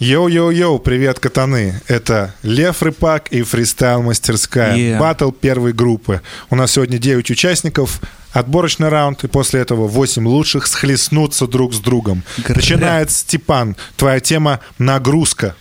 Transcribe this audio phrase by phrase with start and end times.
[0.00, 1.74] Йоу-йоу-йоу, привет, катаны.
[1.86, 4.74] Это Лев Рыпак и фристайл-мастерская.
[4.74, 4.98] Yeah.
[4.98, 6.22] Батл первой группы.
[6.48, 8.00] У нас сегодня 9 участников,
[8.32, 12.22] отборочный раунд, и после этого 8 лучших схлестнутся друг с другом.
[12.38, 12.54] Грэ.
[12.54, 13.76] Начинает Степан.
[13.98, 15.54] Твоя тема «Нагрузка».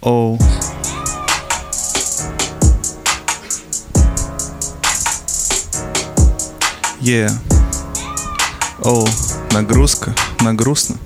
[0.00, 0.38] Оу.
[7.02, 7.30] Yeah.
[8.82, 9.06] Оу,
[9.52, 10.96] нагрузка, нагрузно.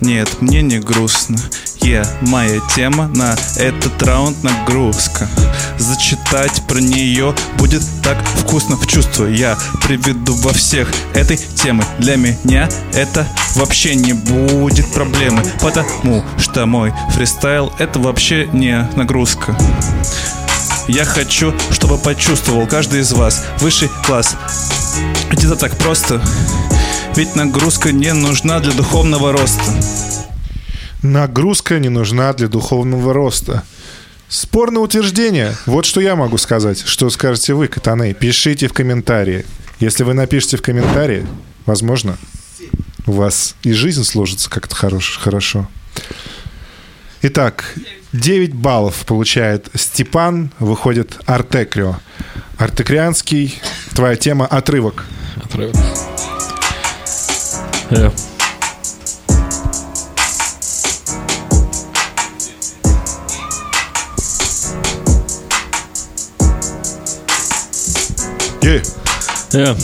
[0.00, 1.38] Нет, мне не грустно.
[1.80, 5.28] Yeah, моя тема на этот раунд нагрузка.
[5.78, 9.26] Зачитать про нее будет так вкусно в чувство.
[9.26, 11.84] Я приведу во всех этой темы.
[11.98, 19.56] Для меня это вообще не будет проблемы, потому что мой фристайл это вообще не нагрузка.
[20.88, 24.36] Я хочу, чтобы почувствовал каждый из вас высший класс.
[25.30, 26.20] Это так просто,
[27.16, 29.72] ведь нагрузка не нужна для духовного роста.
[31.02, 33.62] Нагрузка не нужна для духовного роста.
[34.28, 35.54] Спорное утверждение.
[35.66, 36.82] Вот что я могу сказать.
[36.84, 38.14] Что скажете вы, катаны?
[38.14, 39.44] Пишите в комментарии.
[39.78, 41.26] Если вы напишите в комментарии,
[41.66, 42.16] возможно,
[43.06, 45.68] у вас и жизнь сложится как-то хорош, хорошо.
[47.22, 47.74] Итак,
[48.12, 51.96] 9 баллов получает Степан, выходит Артекрио.
[52.58, 53.60] Артекрианский,
[53.94, 55.04] твоя тема «Отрывок».
[55.42, 55.76] Отрывок.
[57.90, 58.10] Э,
[68.62, 69.03] Е.
[69.54, 69.74] э,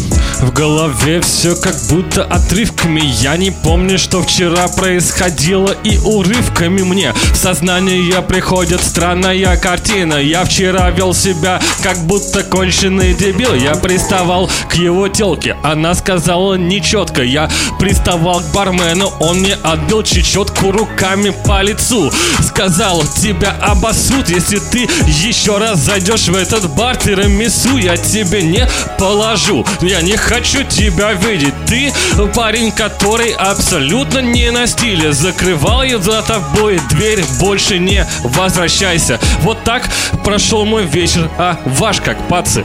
[0.40, 3.00] В голове все как будто отрывками.
[3.00, 10.14] Я не помню, что вчера происходило И урывками мне в сознание приходит странная картина.
[10.14, 13.54] Я вчера вел себя как будто конченый дебил.
[13.54, 20.02] Я приставал к его телке Она сказала нечетко Я приставал к бармену Он мне отбил
[20.02, 22.10] чечетку руками по лицу.
[22.40, 28.68] Сказал, тебя обосрут Если ты еще раз зайдешь в этот бар Тирамису я тебе не
[28.98, 31.54] положу Я не хочу тебя видеть.
[31.66, 31.92] Ты
[32.34, 35.12] парень, который абсолютно не на стиле.
[35.12, 39.18] Закрывал я за тобой дверь Больше не возвращайся.
[39.40, 39.88] Вот так
[40.24, 41.30] прошел мой вечер.
[41.38, 42.64] А ваш как пацы?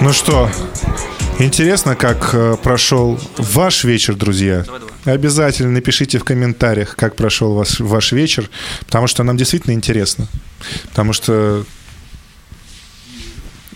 [0.00, 0.50] Ну что,
[1.38, 4.64] интересно, как э, прошел ваш вечер, друзья?
[5.04, 10.26] Обязательно напишите в комментариях, как прошел ваш, ваш вечер, потому что нам действительно интересно.
[10.90, 11.64] Потому что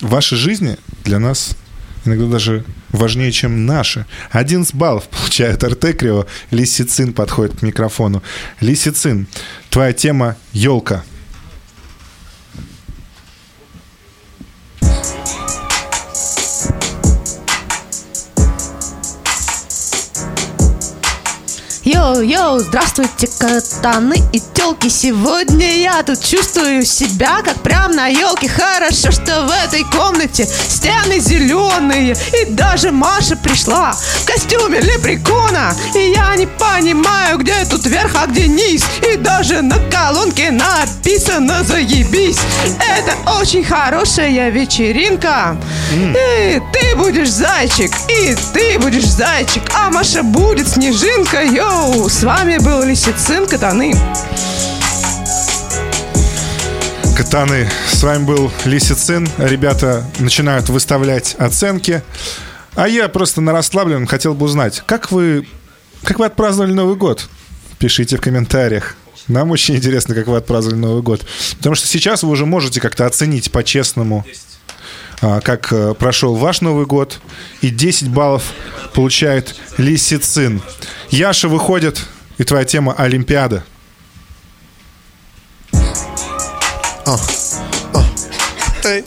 [0.00, 1.56] ваши жизни для нас
[2.04, 4.06] иногда даже важнее, чем наши.
[4.30, 6.26] 11 баллов получает Артекрио.
[6.50, 8.22] Лисицин подходит к микрофону.
[8.60, 9.26] Лисицин,
[9.68, 11.04] твоя тема «Елка».
[22.00, 29.10] Йоу-йоу, здравствуйте, катаны и телки Сегодня я тут чувствую себя, как прям на елке Хорошо,
[29.10, 35.74] что в этой комнате стены зеленые И даже Маша пришла в костюме лепрекона.
[35.94, 38.82] И я не понимаю, где тут верх, а где низ.
[39.12, 42.38] И даже на колонке написано «Заебись»
[42.80, 45.56] Это очень хорошая вечеринка.
[45.92, 49.62] И ты будешь зайчик, и ты будешь зайчик.
[49.74, 53.92] А Маша будет снежинка, йоу С вами был Лисицин Катаны
[57.16, 59.28] Катаны, с вами был Лисицин.
[59.38, 62.04] Ребята начинают выставлять оценки.
[62.76, 65.48] А я просто на расслабленном хотел бы узнать, как вы,
[66.04, 67.28] как вы отпраздновали Новый год?
[67.78, 68.94] Пишите в комментариях.
[69.26, 71.26] Нам очень интересно, как вы отпраздновали Новый год.
[71.56, 74.30] Потому что сейчас вы уже можете как-то оценить по-честному, а,
[75.20, 77.20] как э, прошел ваш Новый год.
[77.60, 78.44] И 10 баллов
[78.94, 80.62] получает Лисицин.
[81.10, 82.06] Яша выходит,
[82.38, 83.64] и твоя тема Олимпиада.
[88.82, 89.04] Эй,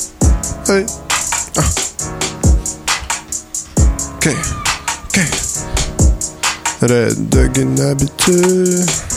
[0.70, 0.86] эй,
[1.58, 1.62] а.
[4.18, 4.38] Окей,
[5.10, 5.26] окей.
[6.80, 9.13] Red Dog бите.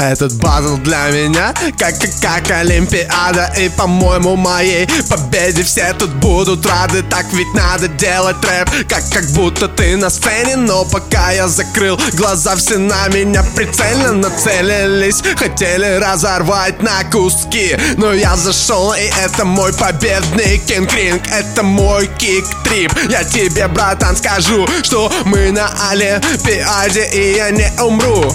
[0.00, 3.52] Этот батл для меня как, как, как Олимпиада.
[3.58, 7.02] И по-моему моей победе все тут будут рады.
[7.02, 12.00] Так ведь надо делать рэп как, как будто ты на сцене Но пока я закрыл
[12.14, 15.22] глаза все на меня прицельно нацелились.
[15.36, 21.22] Хотели разорвать на куски Но я зашел и это мой победный кинг-ринг.
[21.30, 22.90] Это мой кик-трип.
[23.10, 28.34] Я тебе, братан, скажу, что мы на Олимпиаде И я не умру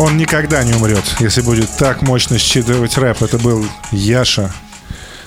[0.00, 3.20] Он никогда не умрет, если будет так мощно считывать рэп.
[3.22, 4.50] Это был Яша,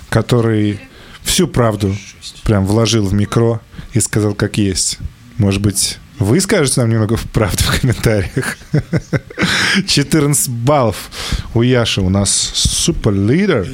[0.09, 0.79] который
[1.21, 1.95] всю правду
[2.43, 3.61] прям вложил в микро.
[3.93, 4.97] и сказал как есть.
[5.37, 8.57] Может быть, вы скажете нам немного правды в комментариях.
[9.87, 11.11] 14 баллов
[11.53, 12.01] у Яши.
[12.01, 13.67] У нас супер лидер.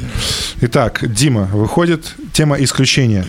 [0.60, 3.26] Итак, Дима, выходит тема исключения.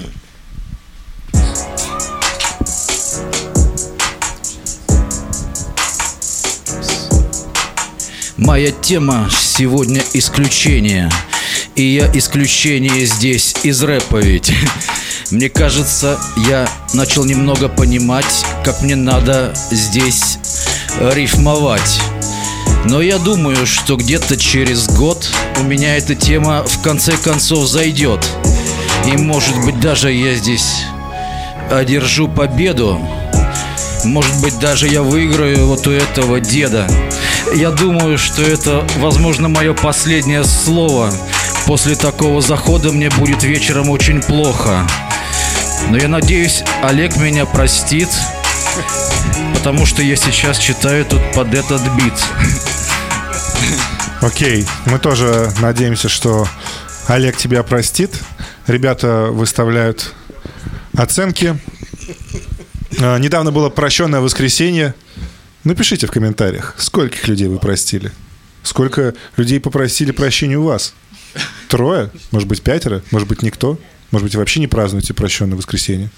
[8.41, 11.11] Моя тема сегодня исключение.
[11.75, 14.51] И я исключение здесь из рэпа ведь.
[15.31, 20.39] Мне кажется, я начал немного понимать, как мне надо здесь
[20.99, 22.01] рифмовать.
[22.87, 28.27] Но я думаю, что где-то через год у меня эта тема в конце концов зайдет.
[29.07, 30.85] И может быть даже я здесь
[31.71, 32.99] одержу победу.
[34.05, 36.89] Может быть даже я выиграю вот у этого деда.
[37.55, 41.13] Я думаю, что это, возможно, мое последнее слово.
[41.67, 44.87] После такого захода мне будет вечером очень плохо.
[45.89, 48.09] Но я надеюсь, Олег меня простит,
[49.55, 52.15] потому что я сейчас читаю тут под этот бит.
[54.21, 56.47] Окей, мы тоже надеемся, что
[57.09, 58.11] Олег тебя простит.
[58.67, 60.15] Ребята выставляют
[60.97, 61.59] оценки.
[63.01, 64.95] А, Недавно было прощенное воскресенье.
[65.65, 68.12] Напишите в комментариях, скольких людей вы простили.
[68.62, 70.95] Сколько людей попросили прощения у вас?
[71.69, 72.11] Трое?
[72.31, 73.03] Может быть, пятеро?
[73.11, 73.79] Может быть, никто?
[74.11, 76.11] Может быть, вообще не празднуете прощенное воскресенье?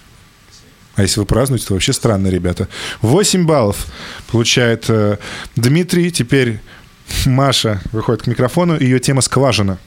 [0.94, 2.68] А если вы празднуете, то вообще странно, ребята.
[3.00, 3.86] 8 баллов
[4.30, 5.18] получает э,
[5.56, 6.10] Дмитрий.
[6.10, 6.60] Теперь
[7.24, 8.78] Маша выходит к микрофону.
[8.78, 9.78] Ее тема «Скважина».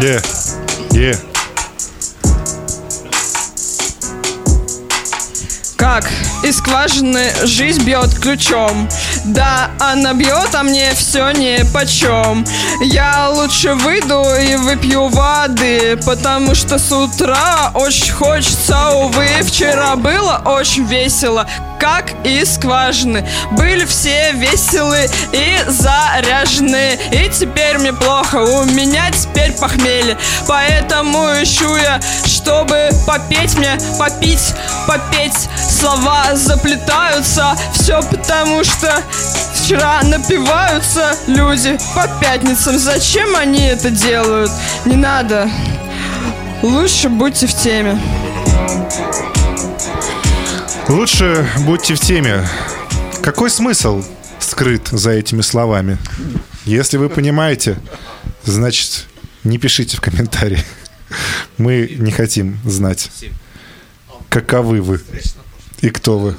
[0.00, 0.20] Yeah.
[0.94, 1.39] Yeah.
[5.80, 6.04] Как
[6.44, 8.86] из скважины жизнь бьет ключом.
[9.24, 12.44] Да, она бьет, а мне все не почем
[12.82, 20.42] Я лучше выйду и выпью воды Потому что с утра очень хочется, увы Вчера было
[20.44, 21.46] очень весело,
[21.80, 23.26] как из скважины.
[23.52, 26.98] Были все веселы и заряжены.
[27.10, 30.18] И теперь мне плохо, у меня теперь похмелье.
[30.46, 34.54] Поэтому ищу я, чтобы попеть мне, попить,
[34.86, 35.48] попеть
[35.80, 39.02] Слова заплетаются, все потому что
[39.54, 44.50] вчера напиваются люди по пятницам Зачем они это делают?
[44.84, 45.50] Не надо
[46.60, 47.98] Лучше будьте в теме
[50.88, 52.46] Лучше будьте в теме.
[53.22, 54.04] Какой смысл
[54.38, 55.96] скрыт за этими словами?
[56.66, 57.78] Если вы понимаете,
[58.44, 59.06] значит,
[59.44, 60.62] не пишите в комментарии.
[61.56, 63.10] Мы не хотим знать,
[64.28, 65.00] каковы вы
[65.80, 66.36] и кто вы.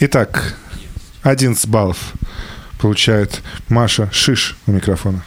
[0.00, 0.54] Итак,
[1.22, 2.12] 11 баллов
[2.78, 5.24] получает Маша Шиш у микрофона.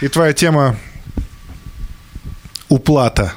[0.00, 0.76] И твоя тема
[2.68, 3.32] уплата.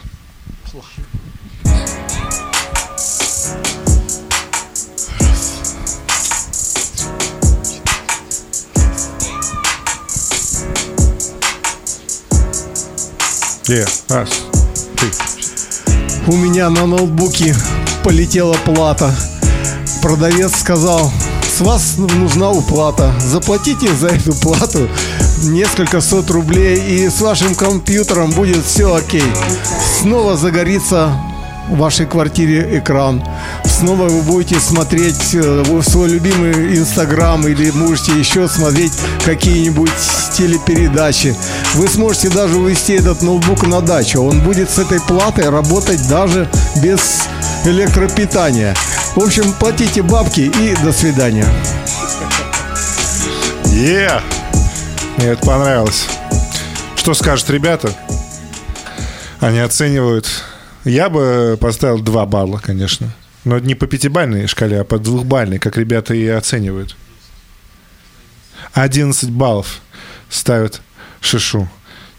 [13.68, 14.30] Yeah, раз,
[14.98, 15.31] ты.
[16.28, 17.56] У меня на ноутбуке
[18.04, 19.12] полетела плата.
[20.04, 21.12] Продавец сказал,
[21.44, 23.12] с вас нужна уплата.
[23.20, 24.88] Заплатите за эту плату
[25.44, 29.24] несколько сот рублей, и с вашим компьютером будет все окей.
[30.00, 31.12] Снова загорится
[31.70, 33.24] в вашей квартире экран.
[33.82, 38.94] Снова вы будете смотреть э, свой любимый Инстаграм или можете еще смотреть
[39.26, 39.90] какие-нибудь
[40.34, 41.36] телепередачи.
[41.74, 44.22] Вы сможете даже увезти этот ноутбук на дачу.
[44.22, 46.48] Он будет с этой платой работать даже
[46.84, 47.24] без
[47.66, 48.76] электропитания.
[49.16, 51.48] В общем, платите бабки и до свидания.
[53.66, 54.22] Yeah!
[55.18, 56.06] Мне это понравилось.
[56.98, 57.92] Что скажут ребята?
[59.40, 60.28] Они оценивают...
[60.84, 63.12] Я бы поставил 2 балла, конечно.
[63.43, 66.95] Но не по пятибальной шкале, а по двухбальной, как ребята и оценивают.
[68.74, 69.81] 11 баллов
[70.29, 70.81] ставят
[71.19, 71.67] Шишу.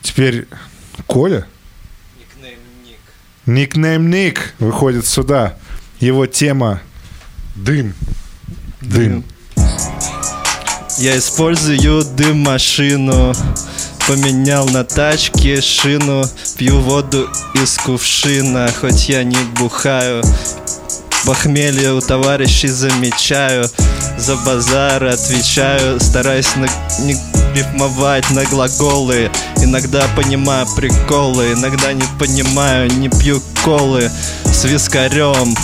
[0.02, 0.46] Теперь
[1.06, 1.46] Коля?
[3.46, 5.58] Никнейм Ник выходит сюда.
[6.00, 6.80] Его тема
[7.54, 7.94] дым.
[8.80, 9.24] Дым.
[10.98, 13.32] Я использую дым-машину
[14.06, 16.24] Поменял на тачке шину
[16.58, 20.22] Пью воду из кувшина Хоть я не бухаю
[21.24, 23.68] Похмелье у товарищей замечаю
[24.18, 26.66] За базар отвечаю Стараюсь на...
[27.04, 27.16] не
[27.54, 34.10] рифмовать на глаголы Иногда понимаю приколы Иногда не понимаю, не пью колы
[34.44, 35.54] С вискарем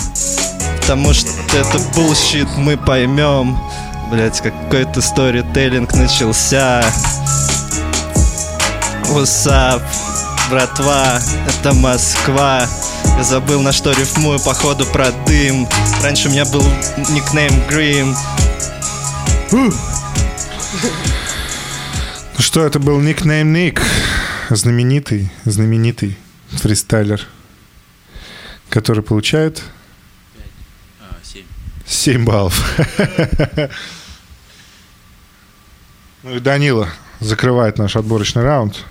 [0.89, 3.55] Потому что это bullshit, мы поймем.
[4.09, 6.83] Блять, какой-то сторителлинг начался.
[9.03, 9.83] Up,
[10.49, 12.67] братва, это Москва.
[13.19, 15.67] Я забыл, на что рифмую, походу, про дым.
[16.01, 16.63] Раньше у меня был
[17.09, 18.15] никнейм Грим.
[19.51, 19.73] Ну
[22.37, 23.81] что, это был никнейм Ник,
[24.49, 26.17] знаменитый, знаменитый
[26.51, 27.27] фристайлер,
[28.69, 29.63] который получает
[31.85, 32.57] 7 баллов.
[36.23, 36.87] Ну и Данила
[37.19, 38.85] закрывает наш отборочный раунд.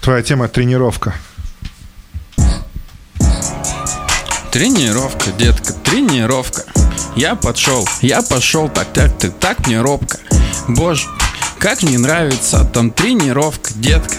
[0.00, 1.14] Твоя тема тренировка.
[4.56, 6.64] Тренировка, детка, тренировка.
[7.14, 10.16] Я подшел, я пошел, так, так, так, так мне робко.
[10.66, 11.08] Боже,
[11.58, 14.14] как мне нравится там тренировка, детка.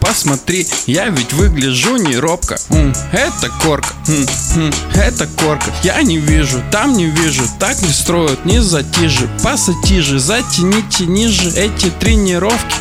[0.00, 2.58] Посмотри, я ведь выгляжу не робко.
[2.70, 4.26] М, это корка, м,
[4.56, 5.70] м, это корка.
[5.84, 9.28] Я не вижу, там не вижу, так не строят, не затижи.
[9.44, 12.74] Пассатижи, затяните ниже эти тренировки.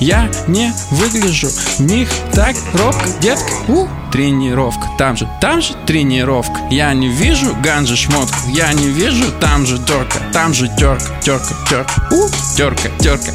[0.00, 3.50] Я не выгляжу в них так робко, детка.
[3.66, 6.60] У, тренировка, там же, там же тренировка.
[6.70, 11.54] Я не вижу ганжи шмотку, я не вижу там же терка, там же терка, терка,
[11.68, 12.08] терка.
[12.12, 13.32] У, терка, терка.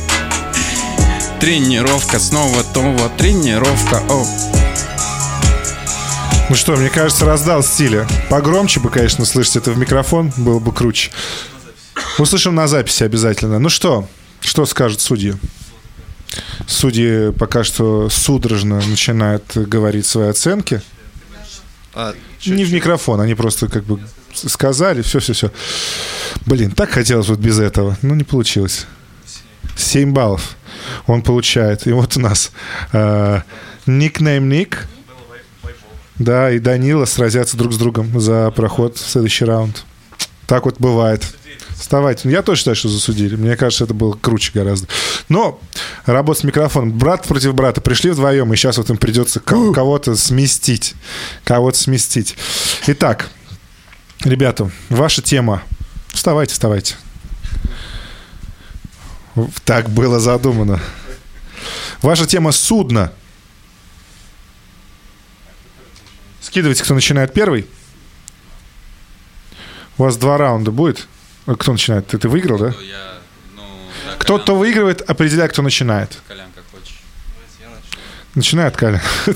[1.41, 4.25] Тренировка, снова това тренировка, о.
[6.49, 8.07] Ну что, мне кажется, раздал стиля.
[8.29, 11.11] Погромче бы, конечно, слышать это в микрофон, было бы круче.
[12.17, 13.59] Услышим на записи обязательно.
[13.59, 14.07] Ну что,
[14.39, 15.35] что скажут судьи?
[16.67, 20.81] Судьи пока что судорожно начинают говорить свои оценки.
[21.93, 22.13] А,
[22.45, 23.99] Не в микрофон, они просто как бы
[24.33, 25.51] сказали, все-все-все.
[26.45, 28.87] Блин, так хотелось вот без этого, но не получилось.
[29.75, 30.55] 7 баллов
[31.07, 31.87] он получает.
[31.87, 32.51] И вот у нас
[32.91, 33.41] э,
[33.85, 34.87] никнейм Ник,
[36.19, 39.83] да, и Данила сразятся друг с другом за проход в следующий раунд.
[40.47, 41.35] Так вот бывает.
[41.77, 42.29] Вставайте.
[42.29, 43.35] Я тоже считаю, что засудили.
[43.35, 44.87] Мне кажется, это было круче гораздо.
[45.29, 45.59] Но
[46.05, 46.91] работа с микрофоном.
[46.97, 47.81] Брат против брата.
[47.81, 50.95] Пришли вдвоем, и сейчас вот им придется ко- кого-то сместить.
[51.43, 52.35] Кого-то сместить.
[52.87, 53.29] Итак,
[54.23, 55.63] ребята, ваша тема.
[56.09, 56.95] Вставайте, вставайте.
[59.65, 60.79] Так было задумано.
[62.01, 63.11] Ваша тема судно.
[66.41, 67.67] Скидывайте, кто начинает первый.
[69.97, 71.07] У вас два раунда будет.
[71.45, 72.07] А Кто начинает?
[72.07, 72.67] Ты, ты выиграл, да?
[72.67, 73.17] Я,
[73.55, 73.63] ну,
[74.19, 76.17] Кто, кто выигрывает, определяй, кто начинает.
[76.27, 77.01] Колян, как хочешь.
[78.35, 79.01] Начинает Каля.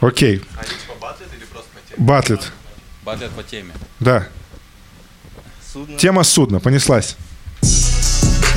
[0.00, 0.42] Окей.
[1.96, 2.50] Батлет.
[3.04, 3.72] Батлет по теме.
[4.00, 4.26] Да.
[5.72, 5.96] судно.
[5.96, 6.60] Тема судна.
[6.60, 7.16] Понеслась.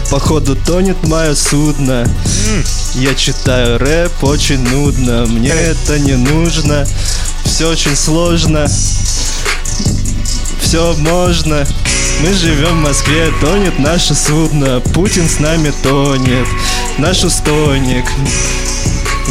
[0.09, 2.07] Походу тонет мое судно
[2.93, 6.85] Я читаю рэп очень нудно Мне это не нужно
[7.45, 8.67] Все очень сложно
[10.73, 11.67] Все можно.
[12.23, 14.79] Мы живем в Москве, тонет наше судно.
[14.79, 16.47] Путин с нами тонет.
[16.97, 18.05] Наш устойник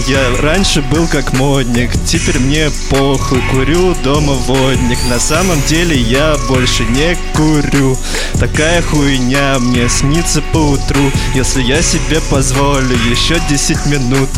[0.06, 4.98] я раньше был как модник, теперь мне похуй, курю дома водник.
[5.08, 7.96] На самом деле я больше не курю.
[8.38, 14.28] Такая хуйня мне снится по утру Если я себе позволю еще 10 минут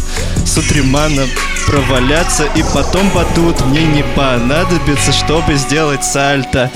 [0.45, 1.27] С утремана
[1.67, 3.65] проваляться и потом батут.
[3.67, 6.71] Мне не понадобится, чтобы сделать сальто.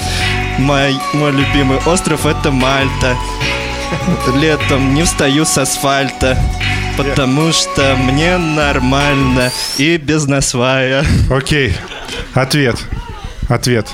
[0.58, 3.16] Мой, мой любимый остров это Мальта.
[4.34, 6.38] Летом не встаю с асфальта
[6.98, 11.06] Потому что мне нормально и без насвая.
[11.30, 11.72] Окей.
[12.34, 12.76] Ответ.
[13.48, 13.86] Ответ.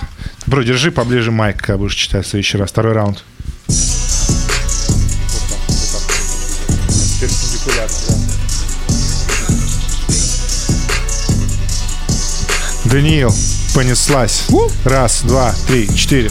[0.46, 2.70] Бро, держи поближе майк, когда будешь читать в следующий раз.
[2.70, 3.22] Второй раунд.
[12.86, 13.34] Даниил,
[13.74, 14.46] понеслась.
[14.84, 16.30] Раз, два, три, четыре.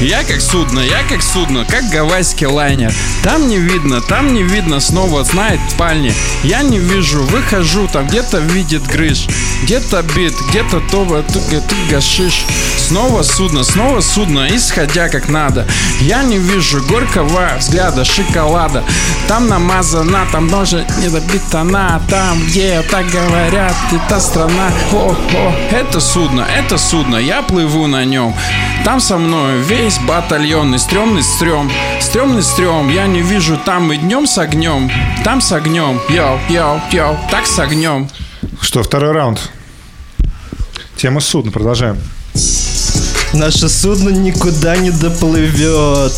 [0.00, 2.92] Я как судно, я как судно, как гавайский лайнер.
[3.22, 6.12] Там не видно, там не видно, снова знает спальни.
[6.42, 9.26] Я не вижу, выхожу, там где-то видит грыж.
[9.62, 12.44] Где-то бит, где-то то, ты, ты гашиш.
[12.88, 15.66] Снова судно, снова судно, исходя как надо.
[16.02, 18.84] Я не вижу горького взгляда, шоколада.
[19.26, 22.02] Там намазана, там тоже не добита она.
[22.10, 24.70] Там, где так говорят, это страна.
[24.92, 28.34] О, о, это судно, это судно, я плыву на нем.
[28.84, 31.72] Там со мной весь батальон и стрёмный стрём
[32.02, 34.90] Стрёмный стрём, я не вижу там и днем с огнем
[35.24, 38.10] Там с огнем, йоу, йоу, йоу, так с огнем
[38.60, 39.40] Что, второй раунд?
[40.96, 41.96] Тема судна, продолжаем.
[43.34, 46.12] Наше судно никуда не доплывет.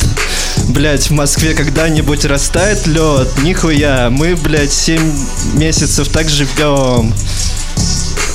[0.68, 3.28] Блять, в Москве когда-нибудь растает лед?
[3.42, 5.00] Нихуя, мы, блять, 7
[5.54, 7.14] месяцев так живем.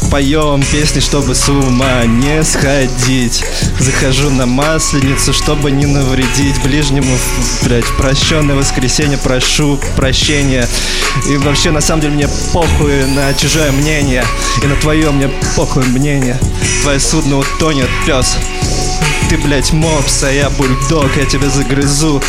[0.10, 3.46] Поем песни, чтобы с ума не сходить
[3.80, 7.18] Захожу на масленицу, чтобы не навредить Ближнему,
[7.64, 10.68] блядь, в прощенное воскресенье прошу прощения
[11.30, 14.26] И вообще, на самом деле, мне похуй на чужое мнение
[14.62, 16.38] И на твое мне похуй мнение
[16.82, 18.36] Твое судно утонет, пес
[19.32, 22.22] Ты, блядь, мопс, а я бульдог, я тебя загрызу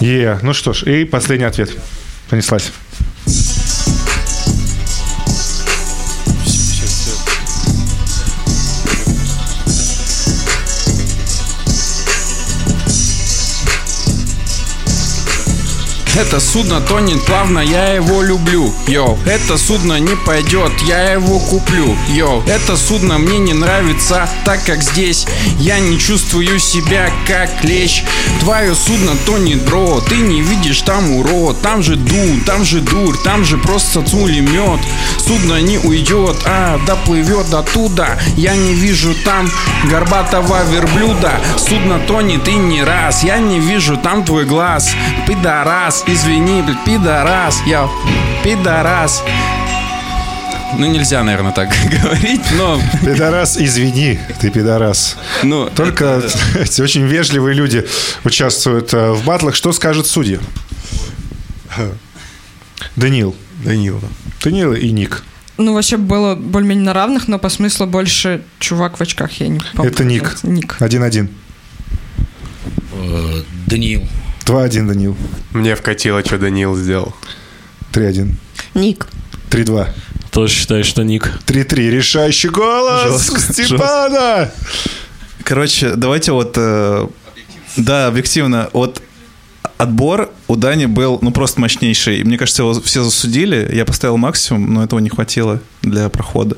[0.00, 1.70] Е, ну что ж, и последний ответ.
[2.28, 2.70] Понеслась.
[16.18, 18.74] Это судно тонет плавно, я его люблю.
[18.88, 21.96] Йоу, это судно не пойдет, я его куплю.
[22.08, 25.28] Йоу, это судно мне не нравится, так как здесь
[25.60, 28.02] я не чувствую себя как клещ.
[28.40, 31.62] Твое судно тонет, бро, ты не видишь там урод.
[31.62, 34.80] Там же ду, там же дурь, там же просто цулемет.
[35.28, 38.18] Судно не уйдет, а доплывет оттуда.
[38.34, 39.46] Я не вижу там
[39.90, 41.32] горбатого верблюда.
[41.58, 44.90] Судно тонет и не раз, я не вижу там твой глаз.
[45.26, 47.90] Пидорас, извини, блядь, пидорас, я
[48.42, 49.22] пидорас.
[50.78, 51.68] Ну, нельзя, наверное, так
[52.02, 52.80] говорить, но...
[53.04, 55.18] Пидорас, извини, ты пидорас.
[55.42, 56.22] Ну, Только
[56.58, 57.86] эти очень вежливые люди
[58.24, 59.54] участвуют э, в батлах.
[59.54, 60.38] Что скажет судья?
[62.96, 63.36] Данил.
[63.64, 64.00] Данил.
[64.42, 65.24] Данил и Ник.
[65.56, 69.60] Ну, вообще было более-менее на равных, но по смыслу больше чувак в очках, я не
[69.74, 69.90] помню.
[69.90, 70.36] Это Ник.
[70.44, 70.76] Ник.
[70.80, 71.28] Один-один.
[72.92, 74.06] Э, Даниил.
[74.46, 75.16] Два-один, Данил.
[75.50, 77.14] Мне вкатило, что Данил сделал.
[77.90, 78.38] Три-один.
[78.74, 79.08] Ник.
[79.50, 79.88] Три-два.
[80.30, 81.30] Тоже считаю, что Ник.
[81.44, 81.90] Три-три.
[81.90, 84.52] Решающий голос Жестко, Степана.
[85.42, 86.54] Короче, давайте вот...
[86.56, 87.08] э,
[87.76, 88.70] да, объективно.
[88.72, 89.02] Вот
[89.78, 92.24] отбор у Дани был, ну, просто мощнейший.
[92.24, 93.70] Мне кажется, его все засудили.
[93.72, 96.56] Я поставил максимум, но этого не хватило для прохода.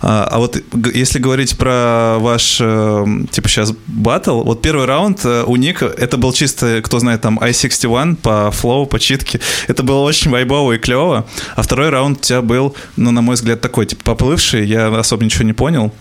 [0.00, 0.60] А, а вот
[0.94, 6.16] если говорить про ваш, э, типа, сейчас батл, вот первый раунд э, у Ника, это
[6.16, 9.40] был чисто, кто знает, там, i61 по флоу, по читке.
[9.68, 11.26] Это было очень вайбово и клево.
[11.56, 14.66] А второй раунд у тебя был, ну, на мой взгляд, такой, типа, поплывший.
[14.66, 15.92] Я особо ничего не понял.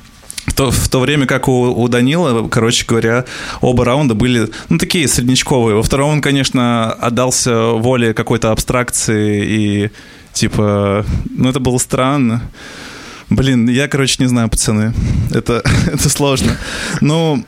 [0.46, 3.26] В то, в то время как у, у Данила, короче говоря,
[3.62, 5.76] оба раунда были, ну, такие среднячковые.
[5.76, 9.92] Во втором он, конечно, отдался воле какой-то абстракции и,
[10.34, 12.42] типа, ну, это было странно.
[13.30, 14.94] Блин, я, короче, не знаю, пацаны.
[15.32, 16.58] Это, это сложно.
[17.02, 17.44] Ну,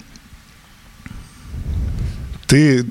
[2.47, 2.83] Ты,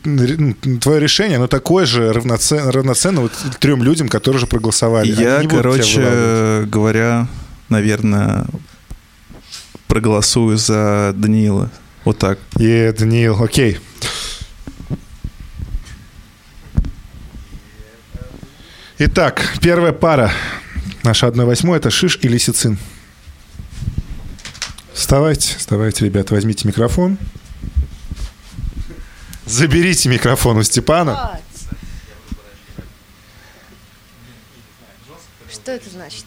[0.80, 5.10] твое решение, оно такое же равноценно, равноценно вот трем людям, которые уже проголосовали.
[5.10, 7.26] Я, короче говоря,
[7.68, 8.46] наверное,
[9.94, 11.70] проголосую за Даниила.
[12.04, 12.40] Вот так.
[12.58, 13.78] И Даниил, окей.
[18.98, 20.32] Итак, первая пара.
[21.04, 22.76] Наша 1-8 это Шиш и Лисицин.
[24.92, 27.16] Вставайте, вставайте, ребята, возьмите микрофон.
[29.46, 31.38] Заберите микрофон у Степана.
[35.48, 36.24] Что это значит?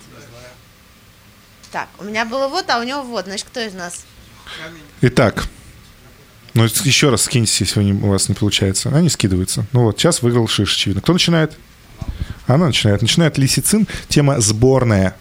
[1.72, 3.26] Так, у меня было вот, а у него вот.
[3.26, 4.06] Значит, кто из нас?
[5.02, 5.46] Итак,
[6.54, 8.90] ну еще раз скиньтесь, если не- у вас не получается.
[8.96, 9.66] Они скидываются.
[9.74, 11.02] Ну вот, сейчас выиграл Шиш, очевидно.
[11.02, 11.58] Кто начинает?
[12.48, 13.02] Она начинает.
[13.02, 13.88] Начинает Лисицин.
[14.08, 15.16] Тема сборная.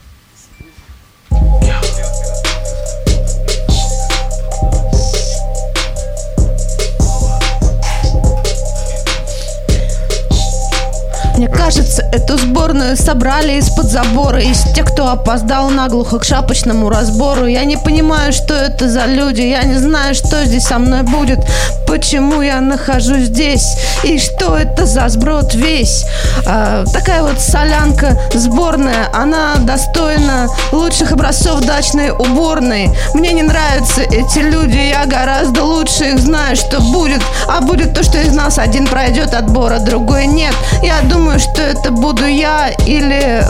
[12.97, 14.41] Собрали из-под забора.
[14.41, 17.47] Из тех, кто опоздал наглухо к шапочному разбору.
[17.47, 19.43] Я не понимаю, что это за люди.
[19.43, 21.41] Я не знаю, что здесь со мной будет.
[21.87, 23.77] Почему я нахожусь здесь?
[24.03, 26.05] И что это за сброд весь?
[26.47, 29.09] А, Такая вот солянка сборная.
[29.13, 32.91] Она достойна лучших образцов дачной уборной.
[33.15, 34.79] Мне не нравятся эти люди.
[34.79, 37.23] Я гораздо лучше их знаю, что будет.
[37.49, 40.55] А будет то, что из нас один пройдет отбор, а другой нет.
[40.83, 43.45] Я думаю, что это буду я или...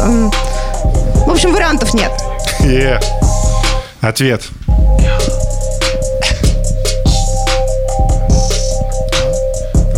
[1.27, 2.11] В общем, вариантов нет
[2.61, 2.99] Е.
[4.01, 4.43] Ответ.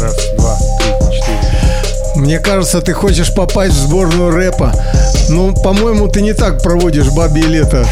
[0.01, 1.39] Раз, два, три, четыре.
[2.17, 4.73] Мне кажется, ты хочешь попасть в сборную рэпа.
[5.29, 7.87] Ну, по-моему, ты не так проводишь бабье лето.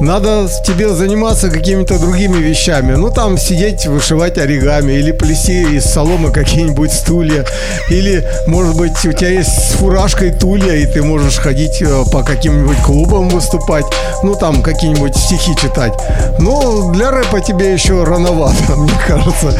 [0.00, 2.92] Надо тебе заниматься какими-то другими вещами.
[2.94, 7.44] Ну, там сидеть, вышивать оригами, или плести из соломы какие-нибудь стулья.
[7.90, 12.22] Или, может быть, у тебя есть с фуражкой тулья, и ты можешь ходить э, по
[12.22, 13.84] каким-нибудь клубам выступать.
[14.22, 15.94] Ну, там какие-нибудь стихи читать.
[16.38, 19.52] Но для рэпа тебе еще рановато, мне кажется.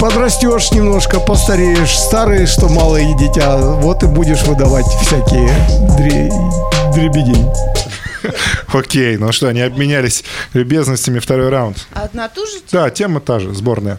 [0.00, 1.96] Подрастешь немножко, постареешь.
[1.96, 5.48] Старый, что малое дитя, вот и будешь выдавать всякие
[5.96, 7.48] дре- дребедень.
[8.72, 11.86] Окей, ну что, они обменялись любезностями второй раунд.
[11.92, 13.98] Одна ту же Да, тема та же, сборная.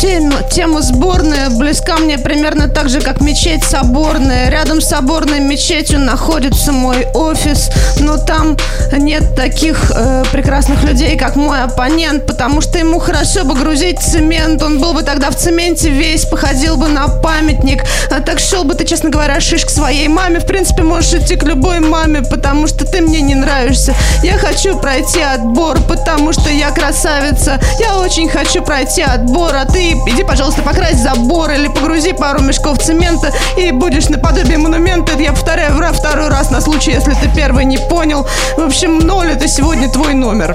[0.00, 4.48] Тема, тема сборная близка мне примерно так же, как мечеть соборная.
[4.48, 8.56] Рядом с соборной мечетью находится мой офис, но там
[8.96, 14.62] нет таких э, прекрасных людей, как мой оппонент, потому что ему хорошо бы грузить цемент.
[14.62, 17.84] Он был бы тогда в цементе весь, походил бы на памятник.
[18.10, 20.40] А так шел бы ты, честно говоря, шиш к своей маме.
[20.40, 23.94] В принципе, можешь идти к любой маме, потому что ты мне не нравишься.
[24.22, 27.60] Я хочу пройти отбор, потому что я красавица.
[27.78, 32.78] Я очень хочу пройти отбор, а ты иди, пожалуйста, покрась забор или погрузи пару мешков
[32.78, 35.12] цемента и будешь наподобие монумента.
[35.18, 38.26] Я повторяю вра- второй раз на случай, если ты первый не понял.
[38.56, 40.54] В общем, ноль это сегодня твой номер.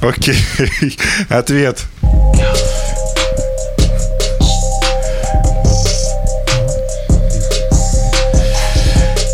[0.00, 0.36] Окей,
[1.28, 1.78] ответ.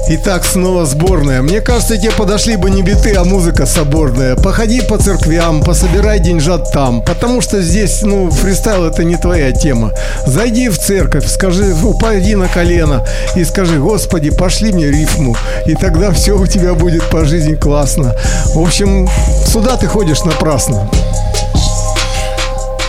[0.06, 1.40] Итак, снова сборная.
[1.40, 4.36] Мне кажется, тебе подошли бы не биты, а музыка соборная.
[4.36, 7.02] Походи по церквям, пособирай деньжат там.
[7.02, 9.92] Потому что здесь, ну, фристайл это не твоя тема.
[10.26, 13.02] Зайди в церковь, скажи, упади на колено
[13.34, 15.36] и скажи, Господи, пошли мне рифму.
[15.66, 18.14] И тогда все у тебя будет по жизни классно.
[18.54, 19.08] В общем,
[19.46, 20.86] сюда ты ходишь напрасно.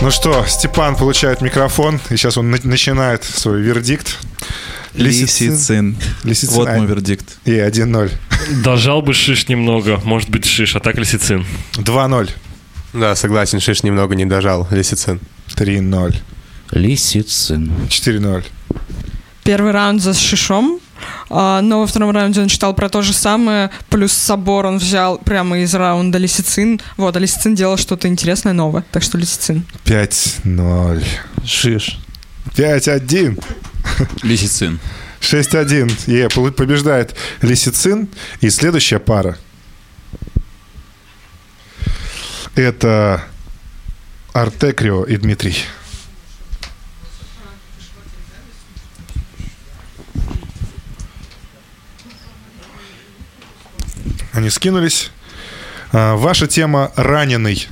[0.02, 4.18] Ну что, Степан получает микрофон, и сейчас он на- начинает свой вердикт.
[4.94, 5.96] Лисицин.
[6.24, 6.54] Лисицин.
[6.54, 7.38] Вот мой вердикт.
[7.44, 8.10] И 1-0.
[8.62, 11.44] Дожал бы шиш немного, может быть шиш, а так лисицин.
[11.74, 12.30] 2-0.
[12.92, 15.20] Да, согласен, Шиш немного не дожал, Лисицин.
[15.54, 16.16] 3-0.
[16.70, 17.70] Лисицин.
[17.88, 18.44] 4-0.
[19.44, 20.80] Первый раунд за Шишом,
[21.28, 25.58] но во втором раунде он читал про то же самое, плюс собор он взял прямо
[25.58, 26.80] из раунда Лисицин.
[26.96, 29.64] Вот, а Лисицин делал что-то интересное, новое, так что Лисицин.
[29.84, 31.04] 5-0.
[31.44, 31.98] Шиш.
[32.56, 33.42] 5-1.
[34.22, 34.78] Лисицин.
[35.20, 35.92] 6-1.
[36.06, 38.08] Е, побеждает Лисицин.
[38.40, 39.36] И следующая пара.
[42.54, 43.22] Это
[44.32, 45.56] Артекрио и Дмитрий.
[54.36, 55.10] Они скинулись.
[55.92, 57.68] А, Ваша тема «Раненый».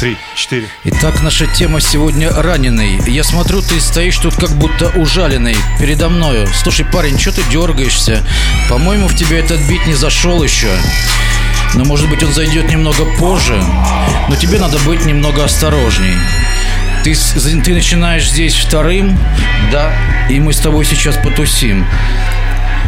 [0.00, 0.68] Три, четыре.
[0.84, 3.00] Итак, наша тема сегодня раненый.
[3.06, 6.46] Я смотрю, ты стоишь тут как будто ужаленный передо мною.
[6.62, 8.22] Слушай, парень, что ты дергаешься?
[8.68, 10.70] По-моему, в тебя этот бит не зашел еще.
[11.76, 13.62] Но, может быть, он зайдет немного позже.
[14.28, 16.16] Но тебе надо быть немного осторожней.
[17.04, 17.14] Ты,
[17.62, 19.16] ты начинаешь здесь вторым,
[19.70, 19.92] да,
[20.28, 21.86] и мы с тобой сейчас потусим.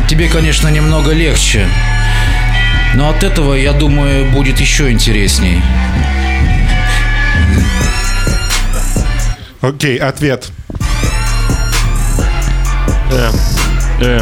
[0.08, 1.68] Тебе, конечно, немного легче.
[2.94, 5.62] Но от этого, я думаю, будет еще интересней.
[9.60, 10.50] Окей, ответ.
[13.10, 13.30] Э,
[14.00, 14.20] э.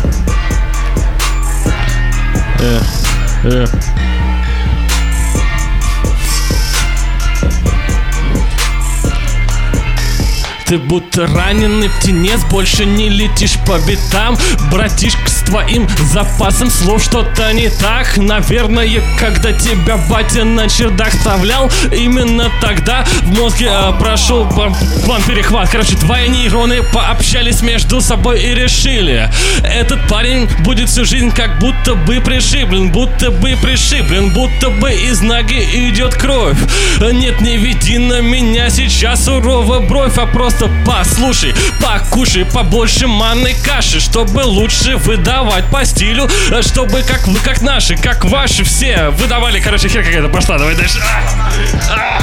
[2.58, 2.80] Э,
[3.44, 3.66] э.
[10.66, 14.36] Ты будто раненый птенец, больше не летишь по битам.
[14.68, 18.16] Братишка, с твоим запасом слов что-то не так.
[18.16, 24.74] Наверное, когда тебя батя на чердак вставлял Именно тогда в мозге э, прошел план,
[25.04, 25.68] план перехват.
[25.70, 29.30] Короче, твои нейроны пообщались между собой и решили
[29.62, 35.20] Этот парень будет всю жизнь как будто бы пришиблен Будто бы пришиблен, будто бы из
[35.20, 36.58] ноги идет кровь.
[37.00, 44.00] Нет, не веди на меня сейчас сурово бровь А просто послушай, покушай побольше манной каши
[44.00, 49.60] Чтобы лучше выдавать по стилю э, Чтобы как вы, как наши, как ваши все Выдавали,
[49.60, 51.20] короче, хер какая-то пошла, давай дальше А!
[51.90, 52.20] А!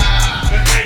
[0.50, 0.84] Какая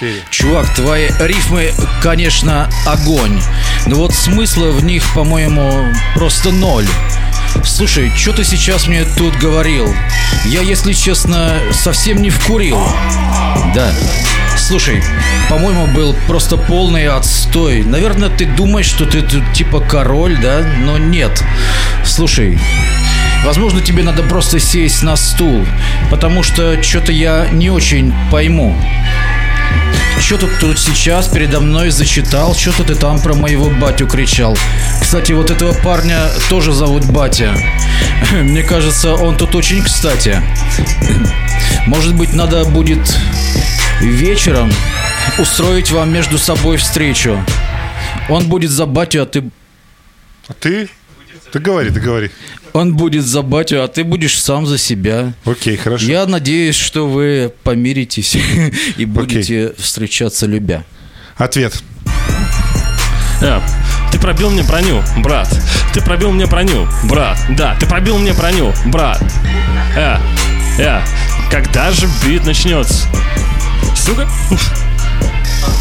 [0.00, 0.22] 4.
[0.30, 3.40] Чувак, твои рифмы, конечно, огонь.
[3.86, 6.86] Но вот смысла в них, по-моему, просто ноль.
[7.64, 9.94] Слушай, что ты сейчас мне тут говорил?
[10.44, 12.78] Я, если честно, совсем не вкурил.
[13.74, 13.90] Да.
[14.58, 15.02] Слушай,
[15.48, 17.82] по-моему, был просто полный отстой.
[17.82, 20.62] Наверное, ты думаешь, что ты тут типа король, да?
[20.84, 21.42] Но нет.
[22.04, 22.58] Слушай,
[23.44, 25.64] возможно, тебе надо просто сесть на стул,
[26.10, 28.76] потому что что-то я не очень пойму
[30.26, 32.52] что ты тут сейчас передо мной зачитал?
[32.52, 34.58] Что-то ты там про моего батю кричал.
[35.00, 36.18] Кстати, вот этого парня
[36.50, 37.56] тоже зовут Батя.
[38.32, 40.42] Мне кажется, он тут очень кстати.
[41.86, 43.16] Может быть, надо будет
[44.00, 44.72] вечером
[45.38, 47.40] устроить вам между собой встречу.
[48.28, 49.48] Он будет за батю, а ты...
[50.48, 50.88] А ты?
[51.52, 52.32] Ты говори, ты говори.
[52.76, 55.32] Он будет за батю, а ты будешь сам за себя.
[55.46, 56.04] Окей, хорошо.
[56.04, 58.36] Я надеюсь, что вы помиритесь
[58.98, 60.84] и будете встречаться любя.
[61.38, 61.82] Ответ.
[63.40, 63.62] Э,
[64.12, 65.48] ты пробил мне броню, брат.
[65.94, 67.38] Ты пробил мне броню, брат.
[67.48, 69.22] Да, ты пробил мне броню, брат.
[69.96, 70.18] Э,
[70.78, 71.00] э,
[71.50, 73.06] когда же бит начнется?
[73.96, 74.28] Сука.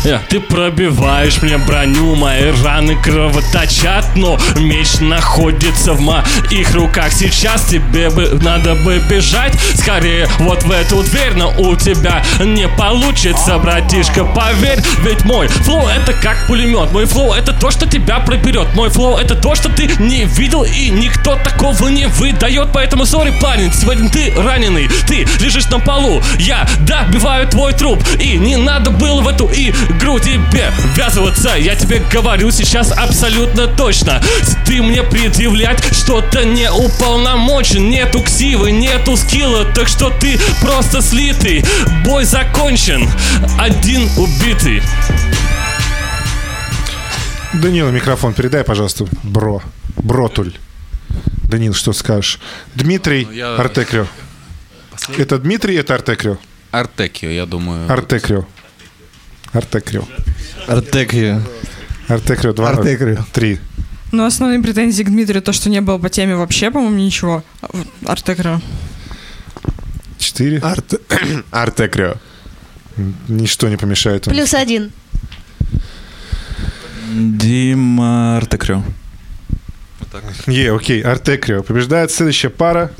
[0.05, 7.11] Э, Ты пробиваешь мне броню, мои раны кровоточат, но меч находится в моих руках.
[7.11, 10.27] Сейчас тебе бы надо бы бежать скорее.
[10.39, 16.13] Вот в эту дверь, но у тебя не получится, братишка, поверь, ведь мой флоу это
[16.13, 19.89] как пулемет, мой flow это то, что тебя проберет, мой flow это то, что ты
[19.99, 25.67] не видел и никто такого не выдает, поэтому сори, парень, сегодня ты раненый, ты лежишь
[25.69, 29.74] на полу, я добиваю твой труп, и не надо было в эту игру
[30.25, 34.21] тебе ввязываться, я тебе говорю сейчас абсолютно точно,
[34.65, 41.63] ты мне предъявлять что-то не уполномочен, нету ксивы, нету скилла, так что ты просто слитый,
[42.03, 43.07] бой закончен,
[43.59, 44.81] один убитый.
[47.53, 49.61] Данила, микрофон передай, пожалуйста, бро.
[49.97, 50.53] Бротуль.
[51.43, 52.39] Данил, что скажешь?
[52.75, 54.07] Дмитрий я- Артекрио.
[55.17, 56.37] Это Дмитрий, это Артекрио.
[56.71, 57.89] Артекио, я думаю.
[57.91, 58.45] Артекрио.
[59.55, 60.03] Артекрио.
[60.67, 61.41] Артекио.
[62.07, 63.25] Артекрио 2 Артекрио.
[63.33, 63.59] 3.
[64.11, 67.43] Но основные претензии к Дмитрию то, что не было по теме вообще, по-моему, ничего.
[67.61, 68.61] А вот Артекра.
[70.17, 70.59] 4.
[70.59, 71.01] Арт...
[71.51, 72.15] Артекрио.
[73.27, 74.25] Ничто не помешает.
[74.25, 74.91] Плюс один.
[77.11, 78.83] Дима Артекрё.
[80.47, 81.63] Е, окей, Артекрио.
[81.63, 82.91] Побеждает следующая пара.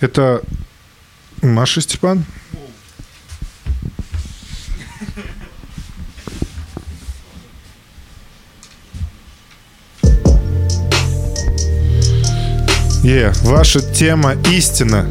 [0.00, 0.42] Это
[1.42, 2.24] Маша Степан.
[13.04, 15.04] Е, ваша тема истина.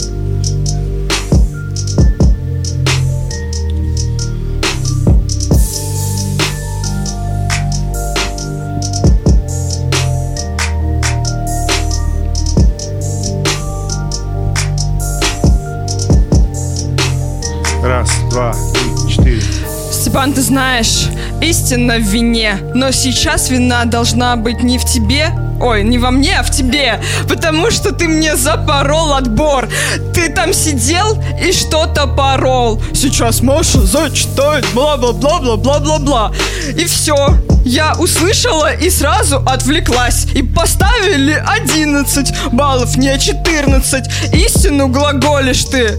[20.19, 21.07] Степан, ты знаешь,
[21.39, 26.39] истина в вине, но сейчас вина должна быть не в тебе, ой, не во мне,
[26.39, 29.69] а в тебе, потому что ты мне запорол отбор.
[30.13, 32.81] Ты там сидел и что-то порол.
[32.93, 36.33] Сейчас Маша зачитает бла-бла-бла-бла-бла-бла-бла.
[36.75, 37.37] И все.
[37.63, 40.25] Я услышала и сразу отвлеклась.
[40.35, 44.33] И поставили 11 баллов, не 14.
[44.33, 45.97] Истину глаголишь ты.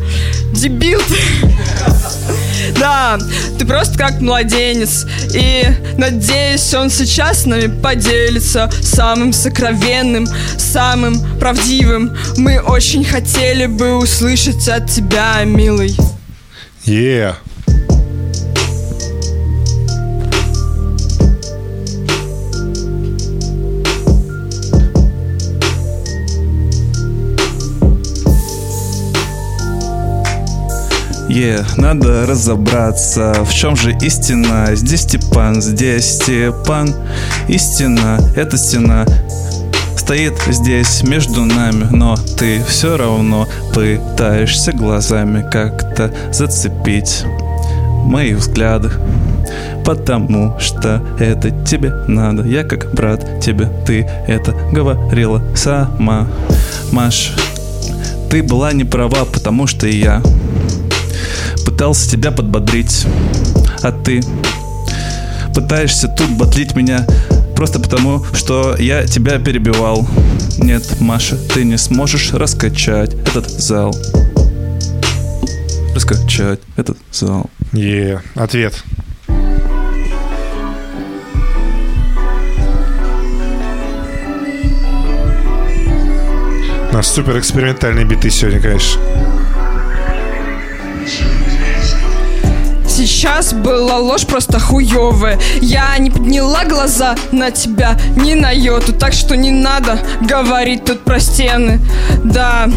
[0.52, 1.16] Дебил ты.
[2.78, 3.18] Да,
[3.58, 5.06] ты просто как младенец.
[5.34, 5.64] И
[5.96, 10.26] надеюсь, он сейчас с нами поделится Самым сокровенным,
[10.58, 12.16] самым правдивым.
[12.36, 15.96] Мы очень хотели бы услышать от тебя, милый
[31.40, 34.66] Е, надо разобраться, в чем же истина.
[34.74, 36.94] Здесь Степан, здесь Степан.
[37.48, 39.06] Истина, эта стена
[39.96, 47.24] стоит здесь между нами, но ты все равно пытаешься глазами как-то зацепить
[48.04, 48.90] мои взгляды.
[49.82, 52.42] Потому что это тебе надо.
[52.42, 56.28] Я как брат тебе, ты это говорила сама.
[56.92, 57.32] Маш,
[58.28, 60.22] ты была не права, потому что я
[61.70, 63.06] пытался тебя подбодрить,
[63.82, 64.20] а ты
[65.54, 67.06] пытаешься тут батлить меня
[67.54, 70.06] просто потому, что я тебя перебивал.
[70.58, 73.96] Нет, Маша, ты не сможешь раскачать этот зал.
[75.94, 77.48] Раскачать этот зал.
[77.72, 78.20] Е.
[78.34, 78.82] Ответ.
[86.90, 89.00] У нас супер экспериментальные биты сегодня, конечно.
[93.00, 99.14] Сейчас была ложь просто хуевая Я не подняла глаза на тебя ни на йоту Так
[99.14, 101.80] что не надо говорить тут про стены.
[102.22, 102.68] Да,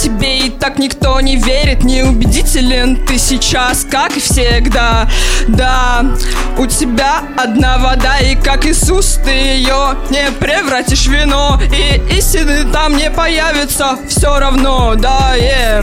[0.00, 5.10] тебе и так никто не верит Неубедителен ты сейчас, как и всегда.
[5.48, 6.14] Да,
[6.58, 11.60] у тебя одна вода И как Иисус ты ее не превратишь в вино.
[11.76, 15.82] И истины там не появится Все равно, да, е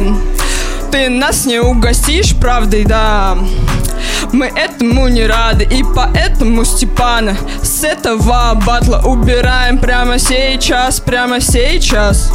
[0.93, 3.35] Ты нас не угостишь правдой, да
[4.31, 12.31] мы этому не рады И поэтому Степана С этого батла убираем Прямо сейчас, прямо сейчас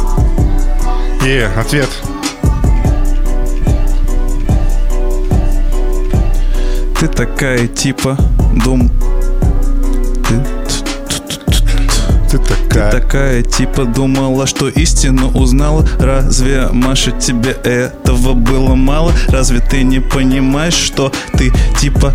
[1.23, 1.89] Е, ответ.
[6.99, 8.17] Ты такая типа
[8.65, 8.91] дум...
[10.27, 10.43] Ты
[12.29, 12.91] Ты такая.
[12.91, 17.51] такая типа думала, что истину узнала Разве, Маша, тебе
[18.09, 19.13] этого было мало?
[19.27, 22.13] Разве ты не понимаешь, что ты типа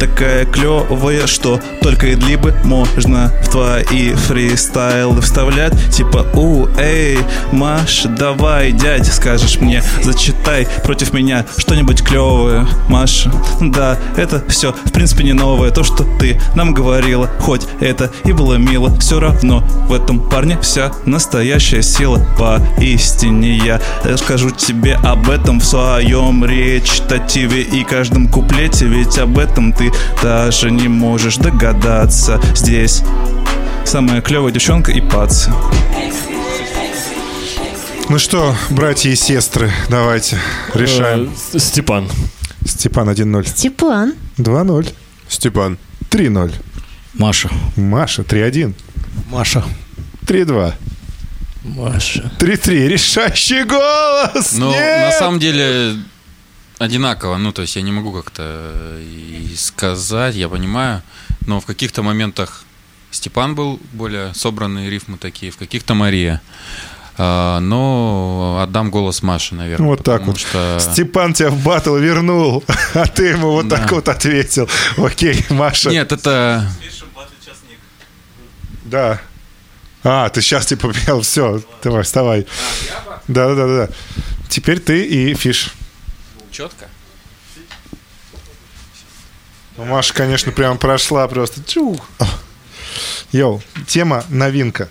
[0.00, 5.74] такая клевая, что только идлибы можно в твои фристайлы вставлять?
[5.92, 7.18] Типа, у, эй,
[7.52, 13.30] Маша, давай, дядь, скажешь мне, зачитай против меня что-нибудь клевое, Маша.
[13.60, 18.32] Да, это все, в принципе, не новое, то, что ты нам говорила, хоть это и
[18.32, 22.24] было мило, все равно в этом парне вся настоящая сила.
[22.38, 29.72] Поистине я расскажу тебе об этом в своем речитативе и каждом куплете, ведь об этом
[29.72, 29.90] ты
[30.22, 32.40] даже не можешь догадаться.
[32.54, 33.02] Здесь
[33.84, 35.48] самая клевая девчонка и пац.
[38.10, 40.38] Ну что, братья и сестры, давайте
[40.74, 41.30] решаем.
[41.52, 42.08] Э, Степан.
[42.64, 43.46] Степан 1-0.
[43.46, 44.14] Степан.
[44.38, 44.92] 2-0.
[45.28, 45.78] Степан.
[46.10, 46.54] 3-0.
[47.14, 47.50] Маша.
[47.76, 48.74] Маша 3-1.
[49.30, 49.62] Маша.
[50.26, 50.72] 3-2.
[51.68, 52.30] Маша.
[52.38, 52.88] 3-3.
[52.88, 54.52] Решающий голос!
[54.52, 55.12] Ну, Нет!
[55.12, 55.96] на самом деле,
[56.78, 57.36] одинаково.
[57.36, 61.02] Ну, то есть я не могу как-то и сказать, я понимаю.
[61.46, 62.64] Но в каких-то моментах
[63.10, 66.40] Степан был более собранные рифмы такие, в каких-то Мария.
[67.20, 69.88] А, но отдам голос Маше, наверное.
[69.88, 70.40] Вот так потому вот.
[70.40, 70.78] Что...
[70.80, 72.62] Степан тебя в батл вернул,
[72.94, 73.78] а ты ему вот Да.
[73.78, 74.68] так вот ответил.
[74.96, 75.90] Окей, Маша.
[75.90, 76.70] Нет, это...
[78.84, 79.20] Да.
[80.04, 81.20] А, ты сейчас типа поменял.
[81.22, 82.46] Все, давай, вставай.
[83.26, 83.88] Да, да, да, да.
[84.48, 85.72] Теперь ты и Фиш.
[86.50, 86.88] Четко?
[89.76, 91.62] Ну, Маша, конечно, прям прошла просто.
[91.64, 92.08] Чух.
[93.32, 94.88] Йоу, тема новинка.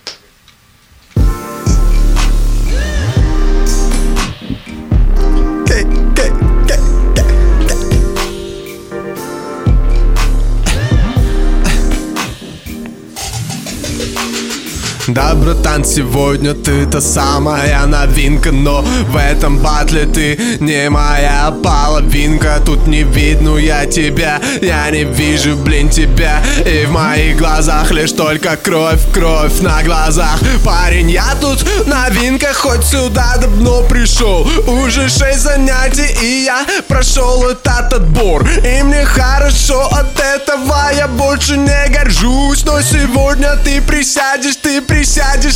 [15.08, 22.60] Да, братан, сегодня ты та самая новинка Но в этом батле ты не моя половинка.
[22.64, 26.42] Тут не видно я тебя, я не вижу, блин, тебя.
[26.66, 30.40] И в моих глазах лишь только кровь, кровь на глазах.
[30.62, 34.46] Парень, я тут новинка, хоть сюда давно пришел.
[34.66, 38.46] Уже шесть занятий, и я прошел этот отбор.
[38.46, 42.62] И мне хорошо от этого, я больше не горжусь.
[42.66, 44.97] Но сегодня ты присядешь, ты присядешь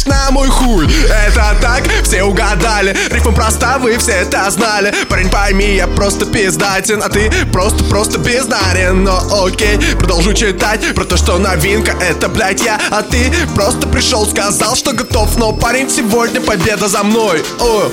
[0.06, 0.86] на мой хуй.
[0.86, 2.96] Это так, все угадали.
[3.10, 4.94] Рифма проста, вы все это знали.
[5.08, 9.02] Парень, пойми, я просто пиздатен А ты просто-просто бездарен.
[9.02, 12.80] Но окей, продолжу читать Про то, что новинка, это, блядь, я.
[12.90, 17.42] А ты просто пришел, сказал, что готов Но, парень, сегодня победа за мной.
[17.58, 17.90] О.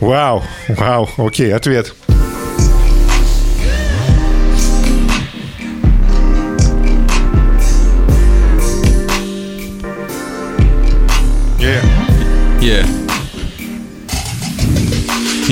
[0.00, 1.94] Вау, вау, окей, ответ.
[12.64, 13.03] Yeah.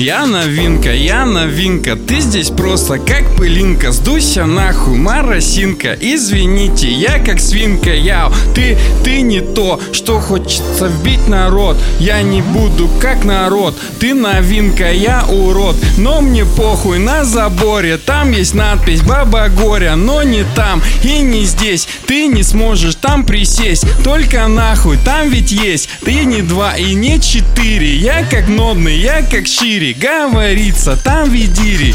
[0.03, 3.93] Я новинка, я новинка Ты здесь просто как пылинка.
[3.93, 11.29] Сдуйся нахуй, моросинка Извините, я как свинка Яу, ты, ты не то Что хочется вбить
[11.29, 11.77] народ.
[11.99, 15.77] Я не буду как народ Ты новинка, я урод.
[15.97, 21.45] Но мне похуй, на заборе Там есть надпись Баба Горя Но не там и не
[21.45, 21.87] здесь.
[22.07, 25.87] Ты не сможешь там присесть Только нахуй, там ведь есть.
[26.03, 29.47] Ты не два и не четыре Я как нодный, я как
[29.99, 31.93] Говорится, там видири.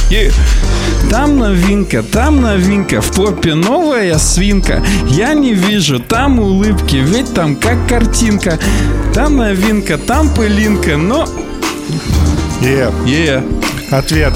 [1.10, 7.56] Там новинка, там новинка В попе новая свинка Я не вижу там улыбки Ведь там
[7.56, 8.58] как картинка
[9.14, 11.26] Там новинка, там пылинка Но...
[12.60, 12.90] Е.
[13.06, 13.42] Е.
[13.90, 14.34] Ответ.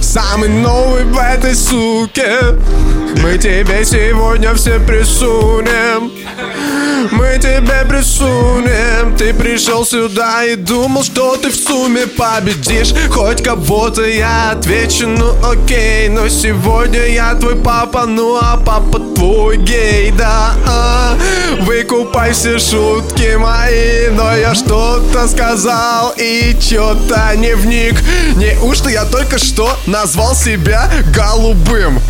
[0.00, 2.38] Самый новый в этой суке
[3.22, 6.10] Мы тебе сегодня все присунем
[7.10, 9.16] Мы тебе присунем.
[9.16, 12.94] Ты пришел сюда и думал, что ты в сумме победишь.
[13.10, 16.08] Хоть кого-то я отвечу, ну окей.
[16.08, 21.16] Но сегодня я твой папа, ну а папа твой гей, да а,
[21.60, 24.08] Выкупай все шутки мои.
[24.10, 27.94] Но я что-то сказал и чё-то не вник.
[28.36, 32.00] Неужто я только что назвал себя голубым?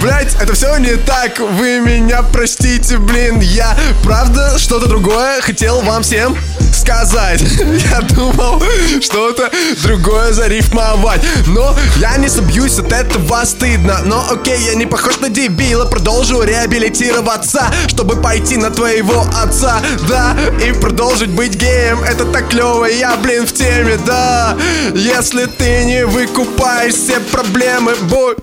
[0.00, 3.40] Блять, это все не так, вы меня простите, блин.
[3.40, 6.36] Я правда что-то другое хотел вам всем
[6.72, 7.40] сказать
[7.90, 8.62] Я думал
[9.00, 9.50] что-то
[9.82, 15.28] другое зарифмовать Но я не собьюсь от этого стыдно Но окей, я не похож на
[15.28, 22.48] дебила Продолжу реабилитироваться Чтобы пойти на твоего отца Да, и продолжить быть геем Это так
[22.48, 24.56] клево, я, блин, в теме, да
[24.94, 28.36] Если ты не выкупаешь все проблемы, бой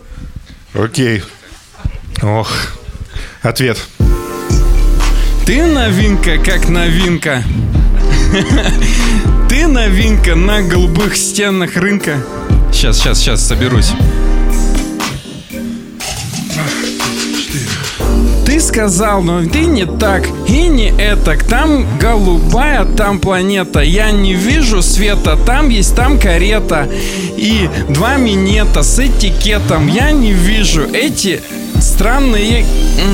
[0.74, 1.24] Окей.
[2.24, 2.50] Ох.
[3.44, 3.78] Ответ.
[5.46, 7.44] Ты новинка, как новинка.
[9.50, 12.24] Ты новинка на голубых стенах рынка.
[12.72, 13.92] Сейчас, сейчас, сейчас соберусь.
[18.46, 24.36] Ты сказал, но ты не так и не этак Там голубая, там планета Я не
[24.36, 26.88] вижу света, там есть там карета
[27.36, 31.42] И два минета с этикетом Я не вижу эти
[31.82, 32.64] странные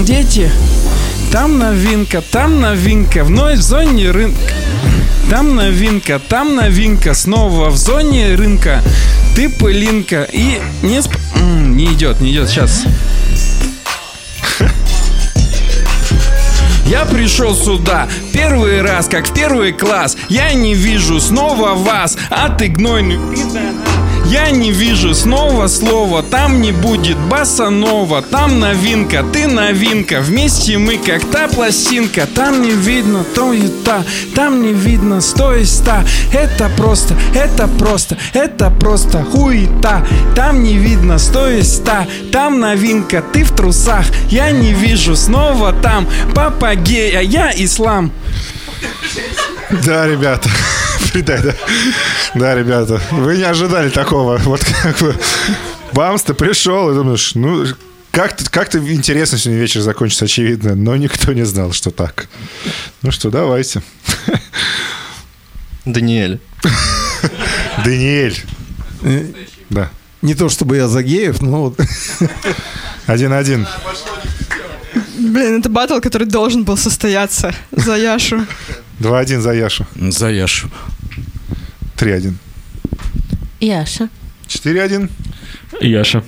[0.04, 0.52] дети
[1.32, 4.54] Там новинка, там новинка Вновь в зоне рынка
[5.30, 8.82] там новинка, там новинка, снова в зоне рынка.
[9.36, 11.14] Ты пылинка и не сп...
[11.36, 12.86] Не идет, не идет, сейчас.
[16.88, 20.18] Я пришел сюда первый раз, как в первый класс.
[20.30, 23.99] Я не вижу снова вас, а ты гнойный пидорас.
[24.30, 31.00] Я не вижу снова слова, там не будет басанова, там новинка, ты новинка, вместе мы
[31.00, 34.04] как та пластинка, там не видно то и та,
[34.36, 40.06] там не видно сто и ста, это просто, это просто, это просто хуета,
[40.36, 45.74] там не видно сто и ста, там новинка, ты в трусах, я не вижу снова
[45.74, 48.12] там, папа гей, а я ислам.
[49.86, 50.50] Да, ребята.
[51.14, 51.56] Да, да.
[52.36, 53.02] Да, ребята.
[53.10, 54.38] Вы не ожидали такого.
[54.38, 55.16] Вот как бы
[55.94, 57.66] Бамс, ты пришел и думаешь, ну,
[58.12, 62.28] как-то как интересно сегодня вечер закончится, очевидно, но никто не знал, что так.
[63.02, 63.82] Ну что, давайте.
[65.86, 66.40] Даниэль.
[67.86, 68.38] Даниэль.
[69.04, 69.26] Э,
[69.70, 69.90] Да.
[70.22, 71.80] Не то чтобы я за геев, но вот
[73.08, 73.66] Один-один.
[75.18, 78.46] Блин, это батл, который должен был состояться за Яшу.
[79.00, 79.86] Два-один за Яшу.
[79.96, 80.70] За Яшу.
[81.96, 82.38] Три-один.
[83.60, 84.10] Яша.
[84.48, 85.10] Четыре-один.
[85.82, 86.24] Яша.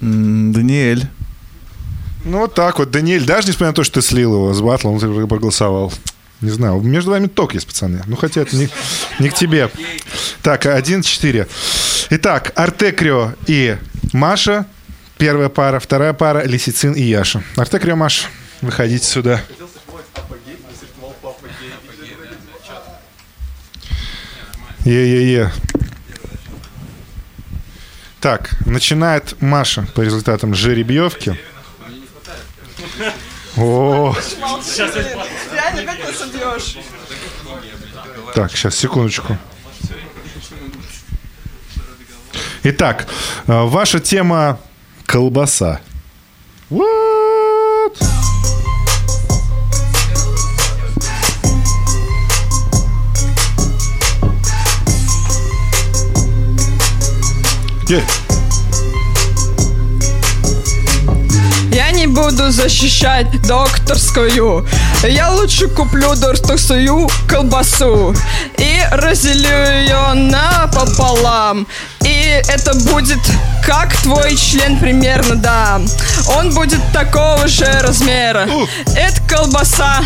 [0.00, 1.06] М, Даниэль.
[2.24, 2.90] Ну, вот так вот.
[2.90, 5.92] Даниэль, даже несмотря на то, что ты слил его с батлом, ты уже проголосовал.
[6.40, 8.02] Не знаю, между вами ток есть, пацаны.
[8.06, 8.68] Ну, хотя это не,
[9.20, 9.70] не к тебе.
[10.42, 11.46] Так, один-четыре.
[12.10, 13.76] Итак, Артекрио и
[14.12, 14.66] Маша.
[15.18, 15.78] Первая пара.
[15.78, 17.44] Вторая пара Лисицин и Яша.
[17.56, 18.26] Артекрио, Маша,
[18.62, 19.40] выходите сюда.
[24.84, 25.52] Е-е-е.
[28.20, 31.38] Так, начинает Маша по результатам жеребьевки.
[33.56, 34.14] О,
[38.34, 39.36] так, сейчас, секундочку.
[42.62, 43.08] Итак,
[43.46, 44.60] э, ваша тема
[45.06, 45.80] колбаса.
[46.70, 47.21] What?
[57.92, 58.02] Е.
[61.72, 64.66] Я не буду защищать докторскую.
[65.02, 68.14] Я лучше куплю докторскую колбасу
[68.56, 71.66] и разделю ее напополам.
[72.00, 73.20] И это будет
[73.66, 75.80] как твой член примерно, да.
[76.38, 78.48] Он будет такого же размера.
[78.96, 80.00] Эта колбаса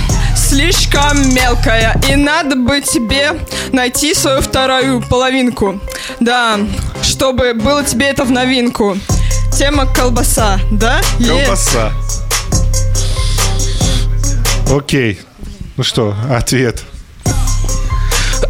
[0.47, 3.33] слишком мелкая, и надо бы тебе
[3.73, 5.81] найти свою вторую половинку.
[6.21, 6.59] Да,
[7.03, 8.97] чтобы было тебе это в новинку.
[9.53, 11.01] Тема колбаса, да?
[11.19, 11.93] Колбаса.
[14.71, 15.19] Окей.
[15.77, 16.85] Ну что, ответ.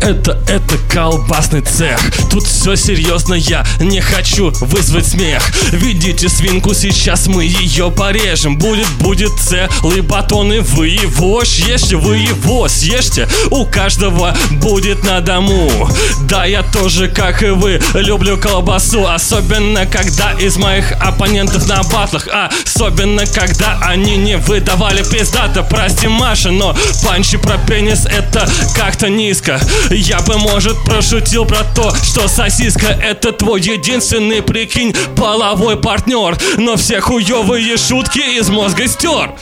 [0.06, 1.98] Это, это колбасный цех.
[2.30, 5.42] Тут все серьезно, я не хочу вызвать смех.
[5.72, 8.56] Видите свинку, сейчас мы ее порежем.
[8.56, 15.20] Будет, будет целый батон и вы его съешьте Вы его съешьте, у каждого будет на
[15.20, 15.88] дому.
[16.22, 19.06] Да, я тоже, как и вы, люблю колбасу.
[19.06, 22.28] Особенно, когда из моих оппонентов на батлах.
[22.64, 29.60] Особенно, когда они не выдавали пиздата Прости, Маша, но панчи про пенис это как-то низко
[29.98, 36.76] Я бы, может, прошутил про то, что сосиска это твой единственный, прикинь, половой партнер Но
[36.76, 39.32] все хуевые шутки из мозга стер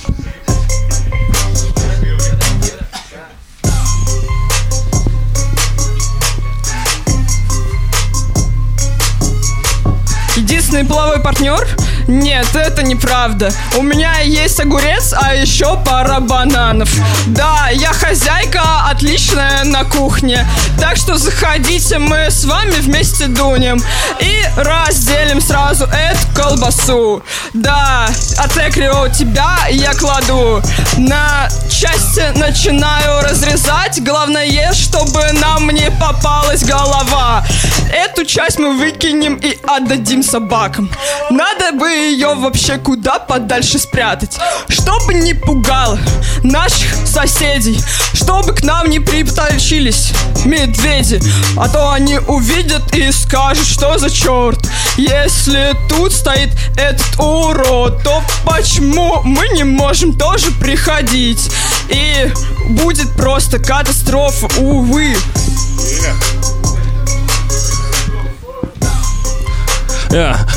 [10.36, 11.66] Единственный половой партнер?
[12.06, 13.50] Нет, это неправда.
[13.76, 16.90] У меня есть огурец, а еще пара бананов.
[17.26, 20.46] Да, я хозяйка отличная на кухне.
[20.78, 23.82] Так что заходите, мы с вами вместе дунем.
[24.20, 27.22] И разделим сразу эту колбасу.
[27.54, 28.06] Да,
[28.38, 30.62] отекрио тебя я кладу.
[30.98, 34.02] На части начинаю разрезать.
[34.02, 37.44] Главное, чтобы нам не попалась голова.
[37.92, 40.90] Эту часть мы выкинем и отдадим собакам.
[41.30, 44.36] Надо бы ее вообще куда подальше спрятать,
[44.68, 45.98] чтобы не пугало
[46.42, 47.80] наших соседей,
[48.12, 50.12] чтобы к нам не притащились
[50.44, 51.20] медведи,
[51.56, 54.58] а то они увидят и скажут, что за черт.
[54.96, 61.50] Если тут стоит этот урод, то почему мы не можем тоже приходить?
[61.88, 62.32] И
[62.70, 65.14] будет просто катастрофа, увы.
[65.14, 66.73] Э,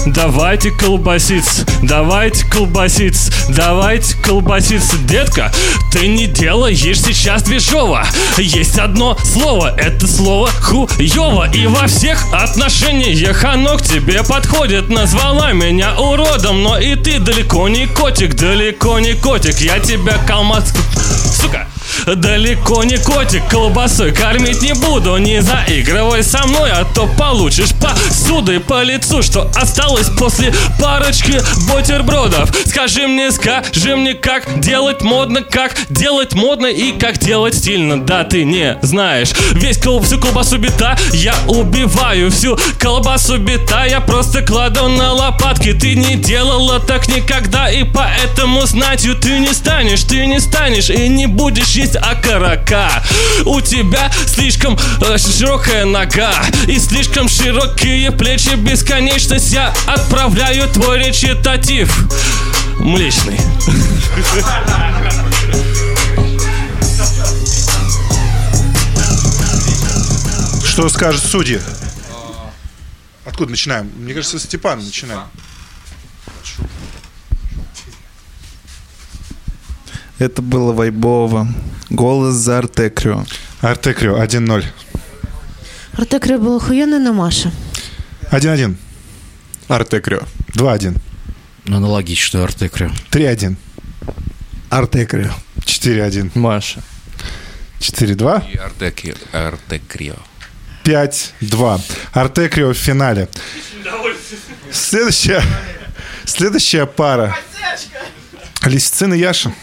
[0.05, 5.51] давайте колбаситься, давайте колбаситься, давайте колбаситься, детка.
[5.91, 8.05] Ты не делаешь сейчас движово.
[8.37, 11.49] Есть одно слово, это слово хуёво.
[11.51, 14.89] И во всех отношениях оно к тебе подходит.
[14.89, 19.59] Назвала меня уродом, но и ты далеко не котик, далеко не котик.
[19.59, 20.65] Я тебя калмат...
[21.41, 21.67] Сука!
[22.05, 28.59] Далеко не котик, колбасой кормить не буду Не заигрывай со мной, а то получишь посудой
[28.59, 32.49] по лицу Что осталось после парочки бутербродов.
[32.65, 38.01] Скажи мне, скажи мне, как делать модно Как делать модно и как делать стильно.
[38.03, 39.31] Да ты не знаешь.
[39.53, 45.73] Весь кол всю колбасу бита я убиваю Всю колбасу бита я просто кладу на лопатки.
[45.73, 51.07] Ты не делала так никогда И поэтому знатью ты не станешь Ты не станешь и
[51.07, 52.89] не будешь есть окорока
[53.45, 56.33] У тебя слишком э, широкая нога
[56.67, 61.95] И слишком широкие плечи Бесконечность я отправляю твой речитатив
[62.79, 63.39] Млечный
[70.65, 71.59] Что скажут судьи?
[73.25, 73.91] Откуда начинаем?
[73.97, 75.27] Мне кажется, Степан начинаем.
[80.19, 81.47] Это было вайбово.
[81.89, 83.23] Голос за Артекрио.
[83.61, 84.65] Артекрио 1-0.
[85.93, 87.51] Артекрио был охуенный, но Маша.
[88.31, 88.75] 1-1.
[89.67, 90.21] Артекрио.
[90.55, 90.97] 2-1.
[91.67, 92.89] Аналогично Артекрио.
[93.11, 93.55] 3-1.
[94.69, 95.31] Артекрио.
[95.59, 96.31] 4-1.
[96.35, 96.81] Маша.
[97.79, 98.51] 4-2.
[98.51, 99.15] И Артекрио.
[99.31, 100.15] Артекрио.
[100.83, 101.81] 5-2.
[102.13, 103.27] Артекрио в финале.
[104.71, 105.43] Следующая,
[106.25, 107.35] следующая пара.
[108.65, 109.53] Лисицин и Яша.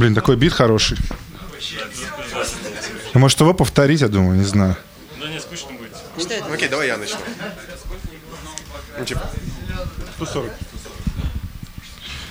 [0.00, 0.96] Блин, такой бит хороший.
[3.12, 4.74] А Может его повторить, я думаю, не знаю.
[5.18, 5.26] Ну,
[6.54, 7.18] Окей, давай я начну.
[8.98, 9.30] Ну, типа,
[10.16, 10.52] 140.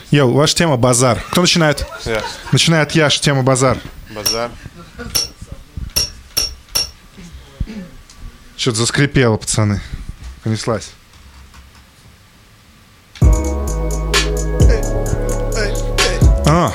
[0.10, 1.24] Йоу, ваша тема базар.
[1.30, 1.86] Кто начинает?
[2.06, 2.24] Я.
[2.52, 3.78] Начинает Яша, тема базар.
[4.16, 4.50] базар.
[8.58, 9.80] Что-то заскрипело, пацаны.
[10.44, 10.90] Понеслась.
[16.48, 16.74] А,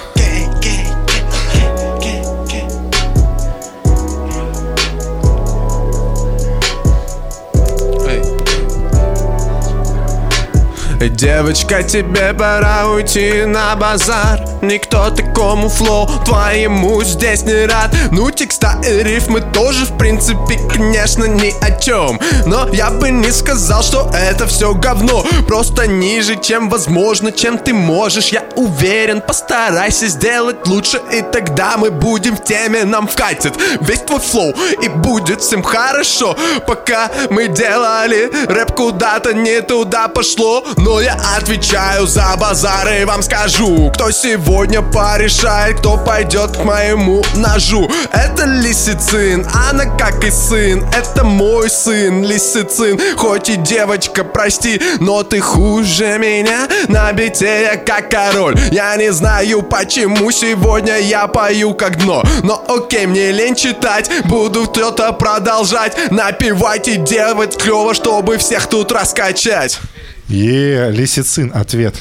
[11.01, 17.94] Девочка, тебе пора уйти на базар Никто такому флоу твоему здесь не рад.
[18.10, 22.18] Ну, текста и рифмы тоже, в принципе, конечно, ни о чем.
[22.46, 25.22] Но я бы не сказал, что это все говно.
[25.46, 28.28] Просто ниже, чем возможно, чем ты можешь.
[28.28, 34.20] Я уверен, постарайся сделать лучше И тогда мы будем в теме, нам вкатит Весь твой
[34.20, 36.36] флоу, и будет всем хорошо.
[36.66, 40.64] Пока мы делали рэп куда-то не туда пошло.
[40.78, 46.64] Но я отвечаю за базар и вам скажу Кто сегодня сегодня порешает, кто пойдет к
[46.64, 47.90] моему ножу.
[48.12, 50.84] Это лисицин, она как и сын.
[50.96, 53.00] Это мой сын, лисицин.
[53.16, 56.68] Хоть и девочка, прости, но ты хуже меня.
[56.86, 58.57] На бите я как король.
[58.70, 62.22] Я не знаю, почему сегодня я пою как дно.
[62.44, 66.12] Но окей, мне лень читать Буду кто-то продолжать.
[66.12, 69.80] Напевать и делать клево, чтобы всех тут раскачать.
[70.28, 71.96] Е, лисицин, ответ.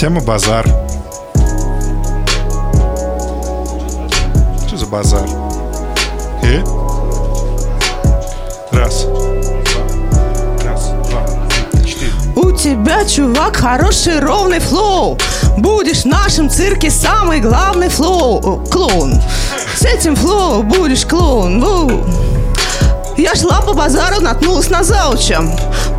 [0.00, 0.64] Тема базар.
[4.66, 5.28] Что за базар?
[6.42, 6.62] Э?
[8.72, 9.04] Раз.
[10.62, 11.26] Два.
[11.72, 12.12] Три, четыре.
[12.34, 15.18] У тебя, чувак, хороший ровный флоу
[15.58, 19.20] Будешь в нашем цирке самый главный flow Клоун
[19.76, 22.06] С этим flow будешь клоун Ву.
[23.18, 25.42] Я шла по базару, наткнулась на зауча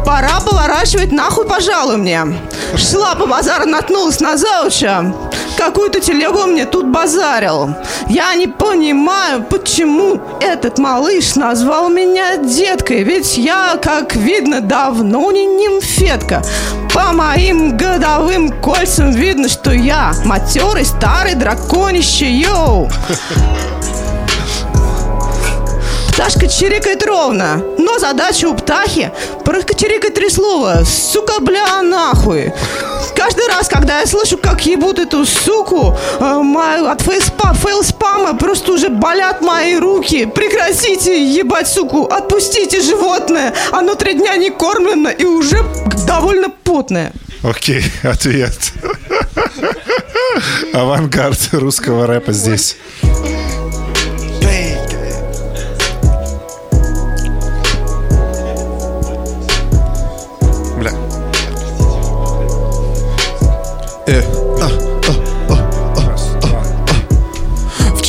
[0.04, 2.26] Пора поворачивать нахуй, пожалуй, мне
[2.76, 5.14] Шла по базару, наткнулась на зауча.
[5.58, 7.76] Какую-то телегу мне тут базарил.
[8.08, 13.04] Я не понимаю, почему этот малыш назвал меня деткой.
[13.04, 16.42] Ведь я, как видно, давно не нимфетка.
[16.94, 22.90] По моим годовым кольцам видно, что я Матерый старый драконище, йоу
[26.22, 29.12] Пташка чирикает ровно, но задача у птахи
[29.44, 30.86] прочирикать три слова.
[30.86, 32.54] Сука, бля, нахуй.
[33.16, 38.90] Каждый раз, когда я слышу, как ебут эту суку, э, от фейспа, фейспалма просто уже
[38.90, 40.28] болят мои руки.
[40.28, 43.56] Прекратите ебать суку, отпустите животное.
[43.72, 45.66] Оно три дня не кормлено и уже
[46.06, 47.14] довольно потное.
[47.42, 48.74] Окей, ответ.
[50.72, 52.78] Авангард русского рэпа здесь.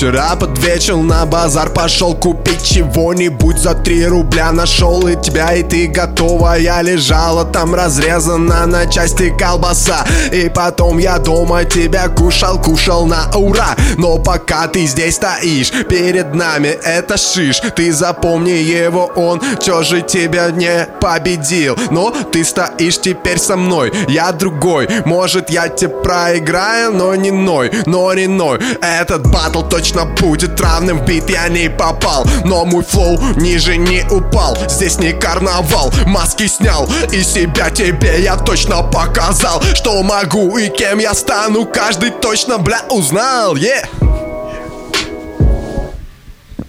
[0.03, 4.50] Вчера под вечер на базар пошел купить чего-нибудь за 3 рубля.
[4.50, 6.59] Нашел и тебя, и ты готова.
[6.59, 10.05] Я лежала там разрезана на части колбаса.
[10.32, 13.76] И потом я дома тебя кушал, кушал на ура.
[13.96, 17.61] Но пока ты здесь стоишь перед нами, это шиш.
[17.76, 21.78] Ты запомни его, он чё же тебя не победил.
[21.92, 24.88] Но ты стоишь теперь со мной, я другой.
[25.05, 28.59] Может я тебе проиграю, но не ной, но не ной.
[28.80, 34.03] Этот батл точно будет равным, в бит я не попал Но мой флоу ниже не
[34.11, 40.68] упал Здесь не карнавал, маски снял И себя тебе я точно показал Что могу и
[40.68, 43.84] кем я стану Каждый точно, бля, узнал, е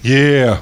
[0.03, 0.57] Е.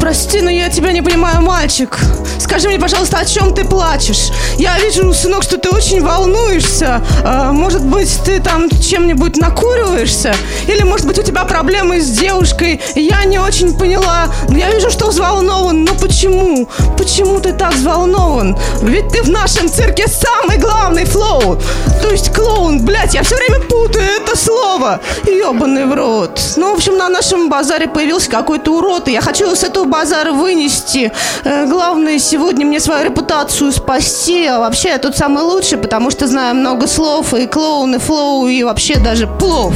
[0.00, 1.98] Прости, но я тебя не понимаю, мальчик.
[2.38, 4.30] Скажи мне, пожалуйста, о чем ты плачешь?
[4.58, 7.02] Я вижу, сынок, что ты очень волнуешься.
[7.24, 10.34] А, может быть, ты там чем-нибудь накуриваешься?
[10.66, 12.80] Или, может быть, у тебя проблемы с девушкой?
[12.94, 14.28] Я не очень поняла.
[14.48, 15.84] Я вижу, что взволнован.
[15.84, 16.68] Но почему?
[16.96, 18.56] Почему ты так взволнован?
[18.82, 21.58] Ведь ты в нашем цирке самый главный flow.
[22.02, 25.00] То есть клоун, блядь, я все время путаю это слово.
[25.24, 26.40] Ебаный в рот.
[26.56, 30.32] Ну, в общем, на нашем базаре появился какой-то урод, и я хочу с этого базара
[30.32, 31.12] вынести.
[31.44, 34.46] Э, главное сегодня мне свою репутацию спасти.
[34.46, 38.48] А вообще я тут самый лучший, потому что знаю много слов, и клоун, и flow,
[38.48, 39.74] и вообще даже плов.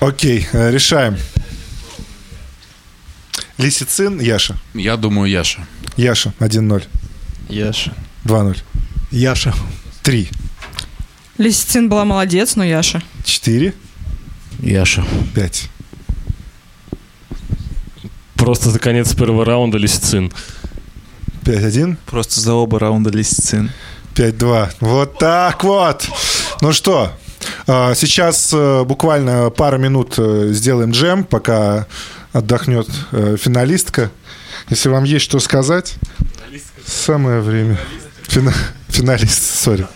[0.00, 1.16] Окей, э, решаем.
[3.58, 4.56] Лисицин, Яша.
[4.74, 5.60] Я думаю, Яша.
[5.96, 6.82] Яша, 1-0.
[7.48, 7.92] Яша.
[8.24, 8.56] 2-0.
[9.10, 9.54] Яша.
[10.02, 10.28] 3.
[11.38, 13.02] Лисицин была молодец, но Яша.
[13.24, 13.74] 4.
[14.60, 15.04] Яша.
[15.34, 15.71] 5.
[18.42, 20.32] Просто за конец первого раунда лисицин.
[21.44, 21.96] 5-1.
[22.06, 23.70] Просто за оба раунда лисицин.
[24.16, 24.68] 5-2.
[24.80, 26.08] Вот так вот.
[26.60, 27.12] Ну что,
[27.68, 31.86] а, сейчас э, буквально пару минут э, сделаем джем, пока
[32.32, 34.10] отдохнет э, финалистка.
[34.68, 35.94] Если вам есть что сказать,
[36.84, 37.78] самое время.
[38.26, 38.52] Фина-
[38.88, 39.86] Финалист, сори.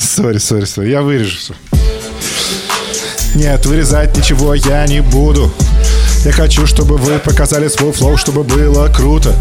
[0.00, 0.88] Сори, сори, сори.
[0.90, 1.54] Я вырежу все.
[3.36, 5.54] Нет, вырезать ничего я не буду.
[6.24, 9.34] Я хочу, чтобы вы показали свой flow, чтобы было круто.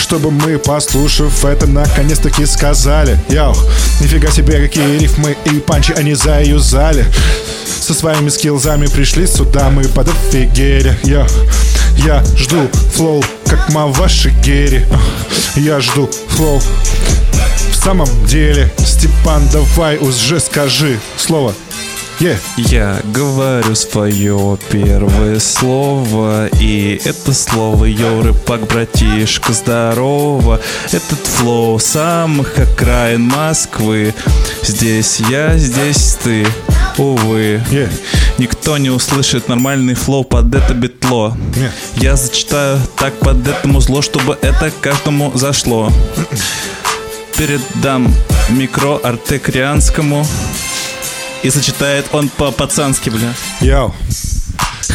[0.00, 3.54] Чтобы мы, послушав это, наконец-таки сказали Йоу,
[4.00, 7.04] нифига себе, какие рифмы и панчи они заюзали
[7.80, 11.26] Со своими скиллзами пришли сюда, мы подофигели Йоу,
[11.98, 14.86] я жду flow, как маваши гери.
[15.56, 16.60] Я жду flow.
[17.72, 21.54] В самом деле Степан, давай уже скажи слово
[22.18, 22.38] Yeah.
[22.56, 30.60] Я говорю свое первое слово И это слово йоу, Рыпак, братишка, здорово.
[30.92, 34.14] Этот flow самых окраин Москвы.
[34.62, 36.46] Здесь я, здесь ты.
[36.96, 37.90] Увы, Yeah.
[38.38, 41.70] никто не услышит нормальный flow под это битло Yeah.
[41.96, 45.92] Я зачитаю так под этому зло, чтобы это каждому зашло.
[47.36, 48.10] Передам
[48.48, 50.26] микро артекрианскому
[51.46, 53.94] И зачитает он по-пацански, бля Йоу.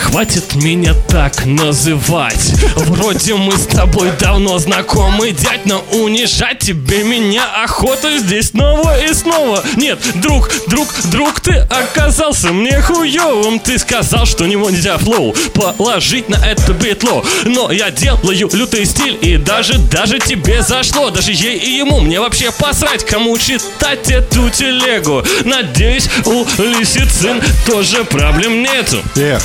[0.02, 2.54] Хватит меня так называть.
[2.76, 5.32] Вроде мы с тобой давно знакомы.
[5.32, 8.18] Дядь, но унижать тебе меня охота.
[8.18, 9.64] Здесь снова и снова.
[9.78, 13.60] Нет, друг, друг, друг, ты оказался мне хуёвым.
[13.60, 19.18] Ты сказал, что него нельзя flow Положить на это битло Но я делаю лютый стиль
[19.22, 21.10] И даже, даже тебе зашло.
[21.10, 25.24] Даже ей и ему Мне вообще посрать, кому читать эту телегу.
[25.45, 29.02] Надеюсь, у лисицын тоже проблем нету.
[29.16, 29.41] Yeah.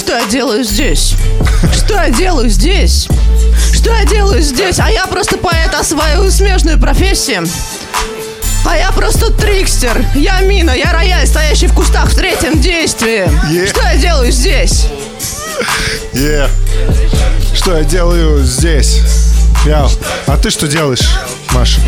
[0.00, 1.14] Что я делаю здесь?
[1.74, 3.06] Что я делаю здесь?
[3.74, 4.80] Что я делаю здесь?
[4.80, 7.46] А я просто поэт осваиваю смежную профессию.
[8.64, 10.02] А я просто трикстер.
[10.14, 13.30] Я мина, я рояль, стоящий в кустах в третьем действии.
[13.52, 13.66] Е.
[13.66, 14.86] Что я делаю здесь?
[16.14, 16.48] Yeah.
[17.54, 19.02] Что я делаю здесь?
[19.66, 19.90] Яу.
[20.26, 21.10] А ты что делаешь,
[21.50, 21.82] Маша?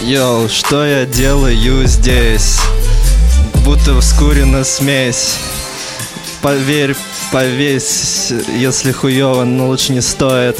[0.00, 2.58] Йоу, что я делаю здесь?
[3.64, 5.36] Будто вскурена смесь.
[6.42, 6.96] Поверь,
[7.30, 10.58] повесь, если хуёво, но лучше не стоит.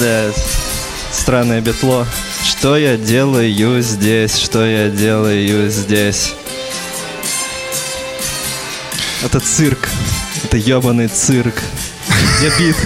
[0.00, 0.32] Да,
[1.12, 2.04] странное бетло.
[2.44, 4.38] Что я делаю здесь?
[4.38, 6.34] Что я делаю здесь?
[9.22, 9.88] Это цирк.
[10.42, 11.54] Это ебаный цирк.
[12.38, 12.76] Где бит?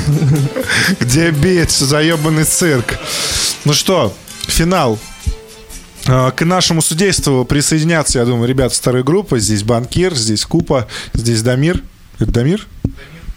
[1.01, 1.71] Где бит?
[1.71, 2.99] Что за ебаный цирк?
[3.65, 4.15] Ну что,
[4.47, 4.99] финал.
[6.13, 9.39] А, К нашему судейству присоединятся, я думаю, ребята старой группы.
[9.39, 11.85] Здесь Банкир, здесь Купа, здесь Дамир.
[12.19, 12.67] Это Дамир?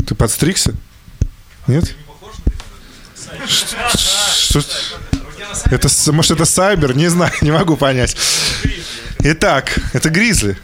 [0.08, 0.74] Ты подстригся?
[1.68, 1.94] Нет?
[3.48, 4.64] Что?
[5.70, 6.96] Это, может, это Сайбер?
[6.96, 8.18] Не знаю, не могу понять.
[9.20, 10.58] Итак, это Гризли.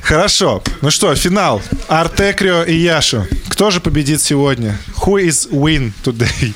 [0.00, 0.62] Хорошо.
[0.80, 1.60] Ну что, финал.
[1.88, 3.26] Артекрио и Яшу.
[3.50, 4.78] Кто же победит сегодня?
[5.02, 6.54] Who is win today?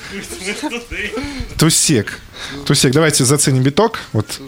[1.59, 2.19] Тусек.
[2.65, 3.99] Тусек, давайте заценим биток.
[4.13, 4.39] Вот.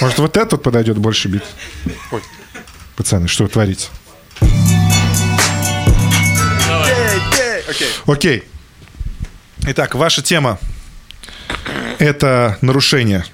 [0.00, 1.44] Может, вот этот подойдет больше бит?
[2.10, 2.22] Ой.
[2.96, 3.44] Пацаны, что?
[7.68, 7.88] Окей.
[8.06, 8.44] Окей.
[9.66, 10.58] Итак, ваша тема–
[11.98, 13.24] это нарушение.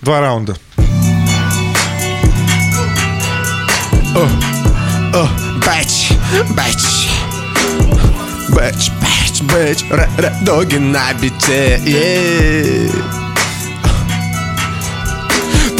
[0.00, 0.56] Два раунда.
[5.66, 6.12] Бэч,
[6.56, 6.84] бэч.
[8.48, 9.84] Бэч, бэч, бэч.
[9.90, 11.80] Р, р, доги на бите.
[11.84, 13.25] е.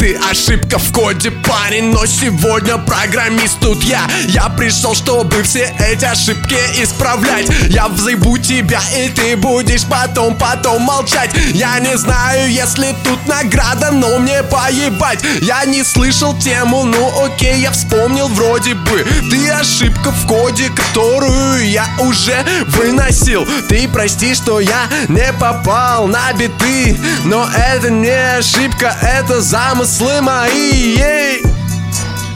[0.07, 4.07] Ты ошибка в коде, парень, но сегодня программист тут я.
[4.29, 7.49] Я пришел, чтобы все эти ошибки исправлять.
[7.67, 11.31] Я взъебу тебя, и ты будешь потом, потом молчать.
[11.53, 15.19] Я не знаю, если тут награда, но мне поебать.
[15.41, 19.05] Я не слышал тему, ну окей, я вспомнил вроде бы.
[19.29, 23.45] Ты ошибка в коде, которую я уже выносил.
[23.67, 30.95] Ты прости, что я не попал на биты Но это не ошибка, это замыслы мои
[30.97, 31.43] ей.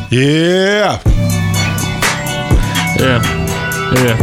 [0.09, 0.99] Yeah!
[2.99, 3.19] Э,
[3.95, 4.15] э.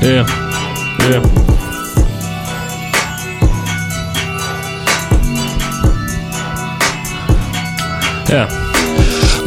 [0.00, 0.24] Э,
[1.00, 1.22] э.
[8.30, 8.67] Э.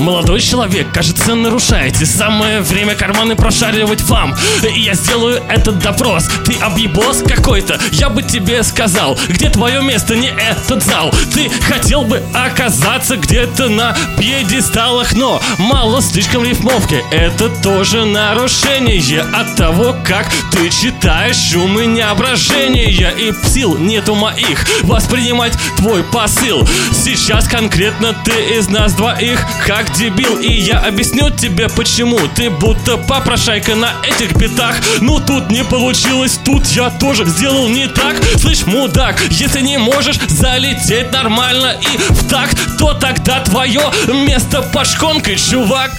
[0.02, 4.36] Молодой человек, кажется, нарушаете Самое время карманы прошаривать вам.
[4.74, 6.28] Я сделаю этот допрос.
[6.44, 11.14] Ты объебос какой-то Я бы тебе сказал Где твое место, не этот зал.
[11.32, 17.04] Ты хотел бы оказаться где-то на пьедесталах Но мало слишком рифмовки.
[17.12, 21.54] Это тоже нарушение От того, как ты читаешь.
[21.54, 26.68] У меня брожение И сил нету моих Воспринимать твой посыл.
[26.92, 32.20] Сейчас конкретно ты из нас двоих Как дебил И я объясню тебе почему.
[32.36, 34.76] Ты будто попрошайка на этих битах.
[35.02, 38.16] Ну тут не получилось Тут я тоже сделал не так.
[38.38, 44.88] Слышь, мудак, если не можешь залететь нормально и в такт То тогда твое место под
[44.88, 45.92] шконкой, чувак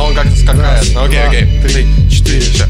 [0.00, 0.96] но он как-то скакает.
[0.96, 1.60] Окей, окей.
[1.62, 2.64] Три, четыре, все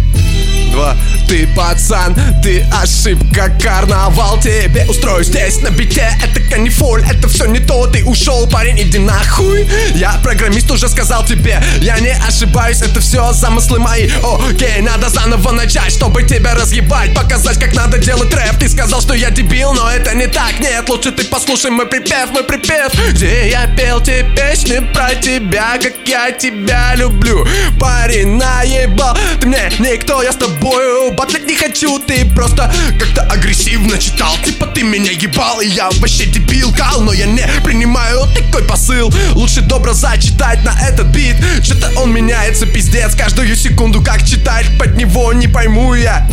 [1.60, 4.40] пацан, ты ошибка, карнавал.
[4.40, 6.08] Тебе устрою здесь на бите.
[6.22, 7.86] Это канифоль, это все не то.
[7.86, 9.68] Ты ушел, парень, иди нахуй.
[9.94, 11.62] Я программист уже сказал тебе.
[11.80, 14.08] Я не ошибаюсь, это все замыслы мои.
[14.48, 17.14] Окей, надо заново начать, чтобы тебя разъебать.
[17.14, 18.58] Показать, как надо делать рэп.
[18.58, 20.58] Ты сказал, что я дебил, но это не так.
[20.60, 22.92] Нет, лучше ты послушай мой припев, мой припев.
[23.12, 27.46] Где я пел те песни про тебя Как я тебя люблю?
[27.78, 29.16] Парень, наебал.
[29.40, 31.12] Ты мне никто, я с тобою.
[31.12, 34.36] Батлить не хочу Ты просто как-то агрессивно читал.
[34.44, 36.72] Типа ты меня ебал, и я вообще дебил.
[37.00, 39.12] Но я не принимаю такой посыл.
[39.34, 41.36] Лучше добро зачитать на этот бит.
[41.62, 43.14] Что-то он меняется, пиздец.
[43.14, 46.26] Каждую секунду как читать под него не пойму я.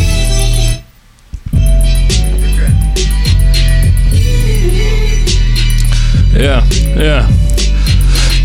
[6.34, 6.64] Yeah,
[6.96, 7.37] yeah.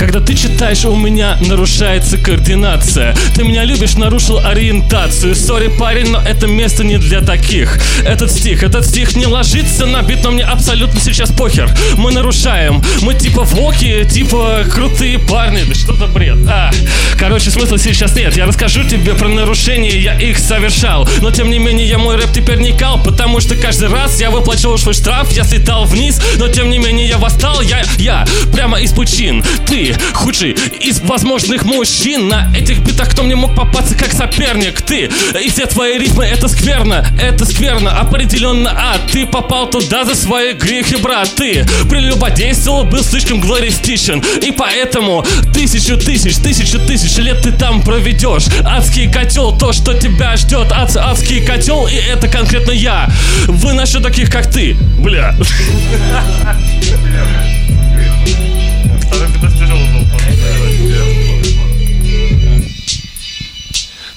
[0.02, 3.14] Когда ты читаешь, у меня нарушается координация.
[3.36, 5.36] Ты меня любишь, нарушил ориентацию.
[5.36, 7.78] Sorry, парень, но это место не для таких.
[8.04, 11.70] Этот стих, этот стих не ложится на бит Но мне абсолютно сейчас похер.
[11.96, 15.62] Мы нарушаем, мы типа воки Типа крутые парни.
[15.68, 16.72] Да что за бред, а?
[17.16, 18.36] Короче, смысла сейчас нет.
[18.36, 21.08] Я расскажу тебе про нарушения, я их совершал.
[21.20, 24.32] Но тем не менее я мой рэп теперь не кал Потому что каждый раз я
[24.32, 28.80] выплачивал свой штраф Я слетал вниз, но тем не менее я восстал Я, я, прямо
[28.80, 29.44] из пучин.
[29.68, 32.28] Ты, худший из возможных мужчин.
[32.28, 34.80] На этих битах кто мне мог попасться как соперник?
[34.82, 35.10] Ты,
[35.42, 40.52] и все твои рифмы это скверно Это скверно, определенно А ты попал туда за свои
[40.52, 41.30] грехи, брат.
[41.36, 44.22] Ты прелюбодействовал, был слишком глористичен.
[44.42, 48.46] И поэтому тысячу тысяч, тысячу тысяч лет ты там проведешь.
[48.64, 50.68] Адский котел, то, что тебя ждет.
[50.72, 53.08] Ад, Адский котел, и это конкретно я.
[53.46, 55.34] Выношу таких, как ты, бля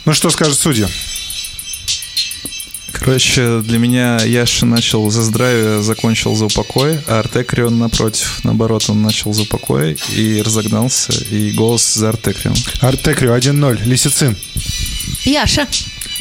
[0.05, 0.87] Ну что скажет судья?
[2.91, 9.01] Короче, для меня Яша начал за здравие, закончил за упокой, а Артекрион, напротив, наоборот, он
[9.01, 12.55] начал за упокой и разогнался, и голос за Артекрион.
[12.81, 13.83] Артекрио 1-0.
[13.83, 14.35] Лисицин.
[15.23, 15.67] Яша.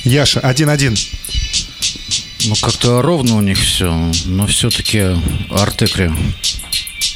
[0.05, 0.99] Яша 1-1.
[2.47, 5.17] Ну, как-то ровно у них все, но все-таки
[5.51, 6.11] Артекри.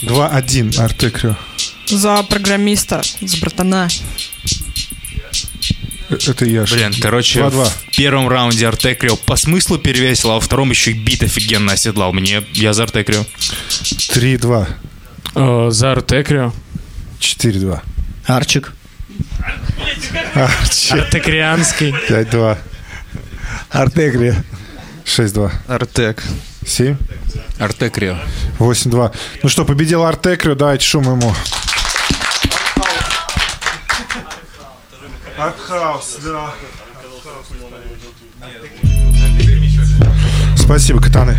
[0.03, 0.79] 2-1.
[0.81, 1.37] Артекрио.
[1.87, 3.89] За программиста, за братана.
[6.11, 6.75] Э, Это Яша.
[6.75, 7.65] Блин, короче, 2-2.
[7.93, 12.13] в первом раунде Артекрио по смыслу перевесил, а во втором еще и бит офигенно оседлал.
[12.13, 13.25] Мне, я за Артекрио.
[13.83, 14.67] 3-2.
[15.35, 16.53] Э, За Артекрио
[17.21, 17.81] 4-2.
[18.27, 18.73] Арчик.
[20.35, 20.93] Арчи.
[20.93, 22.59] Артекрианский 5-2.
[23.71, 24.45] Артегрия.
[25.05, 25.51] 6-2.
[25.69, 26.23] Артек.
[26.69, 26.97] 7.
[27.59, 28.17] Артекрио.
[28.59, 29.13] 8-2.
[29.43, 30.55] Ну что, победил Артекрио.
[30.55, 31.35] Давайте шум ему.
[35.37, 36.51] Артхаус, да.
[40.57, 41.37] Спасибо, катаны.